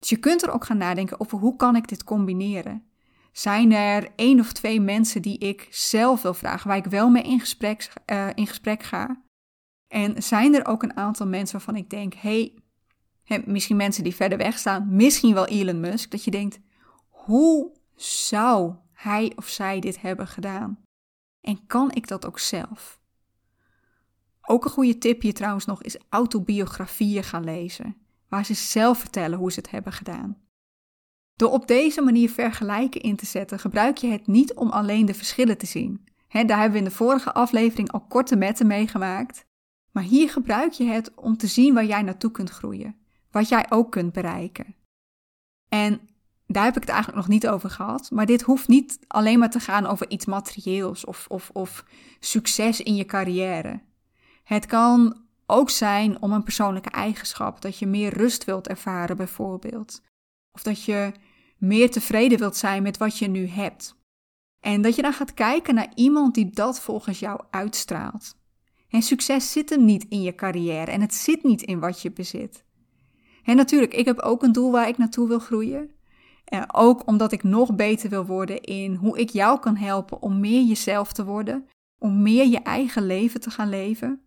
Dus 0.07 0.15
je 0.15 0.23
kunt 0.23 0.43
er 0.43 0.53
ook 0.53 0.65
gaan 0.65 0.77
nadenken 0.77 1.21
over 1.21 1.39
hoe 1.39 1.57
kan 1.57 1.77
ik 1.77 1.89
dit 1.89 2.05
combineren. 2.05 2.85
Zijn 3.33 3.73
er 3.73 4.09
één 4.17 4.41
of 4.41 4.53
twee 4.53 4.81
mensen 4.81 5.23
die 5.23 5.39
ik 5.39 5.69
zelf 5.71 6.23
wil 6.23 6.35
vragen, 6.35 6.69
waar 6.69 6.77
ik 6.77 6.85
wel 6.85 7.11
mee 7.11 7.23
in 7.23 7.41
gesprek, 7.41 7.93
uh, 8.07 8.29
in 8.35 8.47
gesprek 8.47 8.83
ga? 8.83 9.23
En 9.89 10.23
zijn 10.23 10.55
er 10.55 10.67
ook 10.67 10.83
een 10.83 10.97
aantal 10.97 11.27
mensen 11.27 11.57
waarvan 11.57 11.77
ik 11.77 11.91
denk: 11.91 12.15
hey, 12.15 12.55
misschien 13.45 13.77
mensen 13.77 14.05
die 14.05 14.15
verder 14.15 14.39
weg 14.39 14.59
staan, 14.59 14.97
misschien 14.97 15.35
wel 15.35 15.47
Elon 15.47 15.81
Musk, 15.81 16.11
dat 16.11 16.25
je 16.25 16.31
denkt: 16.31 16.61
hoe 17.09 17.73
zou 17.95 18.75
hij 18.93 19.33
of 19.37 19.49
zij 19.49 19.81
dit 19.81 20.01
hebben 20.01 20.27
gedaan? 20.27 20.83
En 21.41 21.67
kan 21.67 21.93
ik 21.93 22.09
dat 22.09 22.27
ook 22.27 22.39
zelf? 22.39 23.01
Ook 24.43 24.65
een 24.65 24.71
goede 24.71 24.99
tip 24.99 25.23
hier 25.23 25.35
trouwens 25.35 25.65
nog 25.65 25.83
is 25.83 25.99
autobiografieën 26.09 27.25
gaan 27.25 27.45
lezen, 27.45 28.06
waar 28.29 28.45
ze 28.45 28.55
zelf 28.55 28.99
vertellen 28.99 29.39
hoe 29.39 29.53
ze 29.53 29.61
het 29.61 29.71
hebben 29.71 29.93
gedaan. 29.93 30.37
Door 31.35 31.51
op 31.51 31.67
deze 31.67 32.01
manier 32.01 32.31
vergelijken 32.31 33.01
in 33.01 33.17
te 33.17 33.27
zetten, 33.27 33.59
gebruik 33.59 33.97
je 33.97 34.07
het 34.07 34.27
niet 34.27 34.55
om 34.55 34.71
alleen 34.71 35.07
de 35.07 35.15
verschillen 35.15 35.59
te 35.59 35.67
zien. 35.67 36.09
daar 36.29 36.59
hebben 36.59 36.73
we 36.73 36.79
in 36.79 36.85
de 36.85 36.91
vorige 36.91 37.33
aflevering 37.33 37.93
al 37.93 38.01
korte 38.01 38.37
metten 38.37 38.67
meegemaakt. 38.67 39.45
Maar 39.93 40.03
hier 40.03 40.31
gebruik 40.31 40.73
je 40.73 40.85
het 40.85 41.15
om 41.15 41.37
te 41.37 41.47
zien 41.47 41.75
waar 41.75 41.85
jij 41.85 42.03
naartoe 42.03 42.31
kunt 42.31 42.51
groeien, 42.51 42.97
wat 43.31 43.49
jij 43.49 43.67
ook 43.69 43.91
kunt 43.91 44.13
bereiken. 44.13 44.75
En 45.69 46.01
daar 46.47 46.65
heb 46.65 46.75
ik 46.75 46.81
het 46.81 46.91
eigenlijk 46.91 47.19
nog 47.19 47.29
niet 47.29 47.49
over 47.49 47.71
gehad, 47.71 48.11
maar 48.11 48.27
dit 48.27 48.43
hoeft 48.43 48.69
niet 48.69 48.99
alleen 49.07 49.39
maar 49.39 49.51
te 49.51 49.61
gaan 49.61 49.87
over 49.87 50.11
iets 50.11 50.25
materieels 50.25 51.05
of, 51.05 51.27
of, 51.29 51.51
of 51.53 51.85
succes 52.21 52.81
in 52.81 52.95
je 52.95 53.05
carrière. 53.05 53.81
Het 54.45 54.67
kan 54.67 55.26
ook 55.47 55.71
zijn 55.71 56.23
om 56.23 56.33
een 56.33 56.43
persoonlijke 56.43 56.91
eigenschap, 56.91 57.61
dat 57.61 57.79
je 57.79 57.87
meer 57.87 58.13
rust 58.13 58.45
wilt 58.45 58.69
ervaren 58.69 59.17
bijvoorbeeld. 59.17 60.03
Of 60.53 60.63
dat 60.63 60.85
je 60.85 61.13
meer 61.59 61.91
tevreden 61.91 62.39
wilt 62.39 62.57
zijn 62.57 62.83
met 62.83 62.97
wat 62.97 63.19
je 63.19 63.29
nu 63.29 63.47
hebt. 63.47 63.97
En 64.61 64.83
dat 64.83 64.97
je 64.97 65.03
dan 65.03 65.13
gaat 65.13 65.35
kijken 65.35 65.75
naar 65.75 65.93
iemand 65.95 66.35
die 66.35 66.51
dat 66.51 66.81
volgens 66.81 67.19
jou 67.19 67.41
uitstraalt. 67.51 68.37
En 68.89 69.03
succes 69.03 69.53
zit 69.53 69.71
hem 69.71 69.85
niet 69.85 70.07
in 70.09 70.23
je 70.23 70.35
carrière 70.35 70.91
en 70.91 71.01
het 71.01 71.15
zit 71.15 71.43
niet 71.43 71.63
in 71.63 71.81
wat 71.81 72.03
je 72.03 72.13
bezit. 72.13 72.65
En 73.45 73.57
natuurlijk, 73.57 73.95
ik 73.95 74.05
heb 74.05 74.19
ook 74.19 74.43
een 74.43 74.53
doel 74.53 74.71
waar 74.71 74.89
ik 74.89 74.99
naartoe 74.99 75.29
wil 75.29 75.39
groeien. 75.39 75.91
En 76.45 76.75
ook 76.75 77.07
omdat 77.07 77.33
ik 77.33 77.43
nog 77.43 77.75
beter 77.75 78.11
wil 78.11 78.27
worden 78.27 78.61
in 78.61 78.95
hoe 78.95 79.19
ik 79.19 79.31
jou 79.31 79.61
kan 79.61 79.77
helpen 79.77 80.23
om 80.23 80.41
meer 80.41 80.63
jezelf 80.63 81.13
te 81.13 81.25
worden, 81.25 81.69
om 81.99 82.23
meer 82.23 82.47
je 82.47 82.59
eigen 82.59 83.07
leven 83.07 83.41
te 83.41 83.51
gaan 83.51 83.69
leven. 83.69 84.26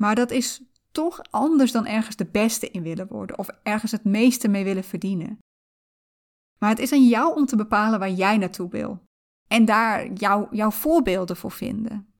Maar 0.00 0.14
dat 0.14 0.30
is 0.30 0.62
toch 0.90 1.22
anders 1.30 1.72
dan 1.72 1.86
ergens 1.86 2.16
de 2.16 2.26
beste 2.26 2.70
in 2.70 2.82
willen 2.82 3.08
worden 3.08 3.38
of 3.38 3.48
ergens 3.62 3.92
het 3.92 4.04
meeste 4.04 4.48
mee 4.48 4.64
willen 4.64 4.84
verdienen. 4.84 5.38
Maar 6.58 6.70
het 6.70 6.78
is 6.78 6.92
aan 6.92 7.08
jou 7.08 7.36
om 7.36 7.46
te 7.46 7.56
bepalen 7.56 7.98
waar 7.98 8.10
jij 8.10 8.36
naartoe 8.36 8.70
wil 8.70 9.02
en 9.48 9.64
daar 9.64 10.12
jou, 10.12 10.56
jouw 10.56 10.70
voorbeelden 10.70 11.36
voor 11.36 11.50
vinden. 11.50 12.14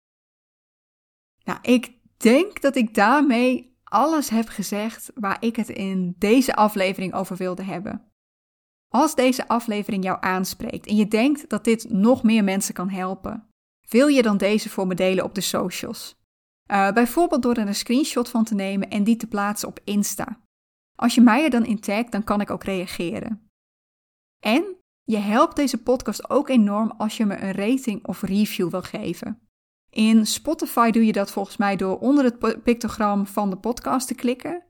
Nou, 1.44 1.58
ik 1.62 1.92
denk 2.16 2.60
dat 2.60 2.76
ik 2.76 2.94
daarmee 2.94 3.76
alles 3.84 4.28
heb 4.28 4.48
gezegd 4.48 5.10
waar 5.14 5.42
ik 5.44 5.56
het 5.56 5.68
in 5.68 6.14
deze 6.18 6.54
aflevering 6.54 7.14
over 7.14 7.36
wilde 7.36 7.62
hebben. 7.62 8.12
Als 8.88 9.14
deze 9.14 9.48
aflevering 9.48 10.04
jou 10.04 10.18
aanspreekt 10.20 10.86
en 10.86 10.96
je 10.96 11.08
denkt 11.08 11.48
dat 11.48 11.64
dit 11.64 11.90
nog 11.90 12.22
meer 12.22 12.44
mensen 12.44 12.74
kan 12.74 12.88
helpen, 12.88 13.48
wil 13.88 14.06
je 14.06 14.22
dan 14.22 14.36
deze 14.36 14.68
voor 14.68 14.86
me 14.86 14.94
delen 14.94 15.24
op 15.24 15.34
de 15.34 15.40
socials? 15.40 16.19
Uh, 16.70 16.92
bijvoorbeeld 16.92 17.42
door 17.42 17.54
er 17.54 17.66
een 17.66 17.74
screenshot 17.74 18.28
van 18.28 18.44
te 18.44 18.54
nemen 18.54 18.90
en 18.90 19.04
die 19.04 19.16
te 19.16 19.26
plaatsen 19.26 19.68
op 19.68 19.80
Insta. 19.84 20.40
Als 20.96 21.14
je 21.14 21.20
mij 21.20 21.44
er 21.44 21.50
dan 21.50 21.64
in 21.64 21.80
tagt, 21.80 22.12
dan 22.12 22.24
kan 22.24 22.40
ik 22.40 22.50
ook 22.50 22.64
reageren. 22.64 23.50
En 24.44 24.76
je 25.02 25.16
helpt 25.16 25.56
deze 25.56 25.82
podcast 25.82 26.30
ook 26.30 26.48
enorm 26.48 26.90
als 26.90 27.16
je 27.16 27.26
me 27.26 27.36
een 27.36 27.52
rating 27.52 28.06
of 28.06 28.22
review 28.22 28.70
wil 28.70 28.82
geven. 28.82 29.40
In 29.90 30.26
Spotify 30.26 30.90
doe 30.90 31.06
je 31.06 31.12
dat 31.12 31.30
volgens 31.30 31.56
mij 31.56 31.76
door 31.76 31.98
onder 31.98 32.24
het 32.24 32.62
pictogram 32.62 33.26
van 33.26 33.50
de 33.50 33.56
podcast 33.56 34.06
te 34.06 34.14
klikken. 34.14 34.64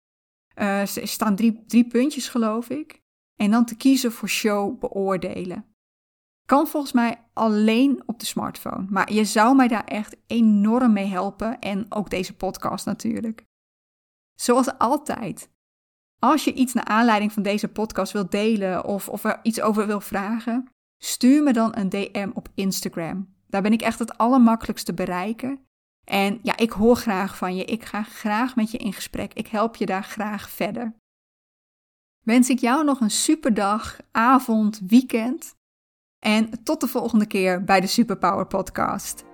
Er 0.55 0.89
staan 0.89 1.37
drie, 1.37 1.65
drie 1.67 1.87
puntjes, 1.87 2.29
geloof 2.29 2.69
ik. 2.69 3.01
En 3.37 3.51
dan 3.51 3.65
te 3.65 3.77
kiezen 3.77 4.13
voor 4.13 4.29
show 4.29 4.79
beoordelen. 4.79 5.65
Kan 6.47 6.67
volgens 6.67 6.93
mij 6.93 7.30
alleen 7.41 8.03
op 8.07 8.21
de 8.21 8.27
smartphone. 8.27 8.87
Maar 8.89 9.13
je 9.13 9.25
zou 9.25 9.57
mij 9.57 9.69
daar 9.69 9.85
echt 9.85 10.17
enorm 10.27 10.93
mee 10.93 11.07
helpen. 11.07 11.59
En 11.59 11.87
ook 11.89 12.11
deze 12.11 12.37
podcast 12.37 12.87
natuurlijk. 12.87 13.45
Zoals 14.35 14.79
altijd. 14.79 15.51
Als 16.19 16.45
je 16.45 16.53
iets 16.53 16.73
naar 16.73 16.85
aanleiding 16.85 17.33
van 17.33 17.43
deze 17.43 17.69
podcast 17.69 18.13
wilt 18.13 18.31
delen 18.31 18.85
of, 18.85 19.09
of 19.09 19.25
er 19.25 19.41
iets 19.43 19.61
over 19.61 19.87
wil 19.87 20.01
vragen, 20.01 20.69
stuur 21.03 21.43
me 21.43 21.53
dan 21.53 21.77
een 21.77 21.89
DM 21.89 22.31
op 22.35 22.49
Instagram. 22.55 23.35
Daar 23.47 23.63
ben 23.63 23.73
ik 23.73 23.83
echt 23.83 23.99
het 23.99 24.19
allermakkelijkste 24.19 24.95
bereiken. 24.95 25.65
En 26.05 26.39
ja, 26.43 26.57
ik 26.57 26.71
hoor 26.71 26.97
graag 26.97 27.37
van 27.37 27.57
je. 27.57 27.65
Ik 27.65 27.85
ga 27.85 28.03
graag 28.03 28.57
met 28.57 28.71
je 28.71 28.79
in 28.79 28.93
gesprek. 28.93 29.35
Ik 29.35 29.47
help 29.47 29.77
je 29.77 29.87
daar 29.87 30.05
graag 30.05 30.51
verder. 30.51 30.95
Wens 32.25 32.51
ik 32.51 32.59
jou 32.59 32.85
nog 32.85 33.01
een 33.01 33.11
super 33.11 33.55
dag, 33.55 33.99
avond, 34.11 34.81
weekend. 34.87 35.59
En 36.21 36.63
tot 36.65 36.81
de 36.81 36.87
volgende 36.87 37.27
keer 37.27 37.65
bij 37.65 37.81
de 37.81 37.87
Superpower 37.87 38.47
Podcast. 38.47 39.25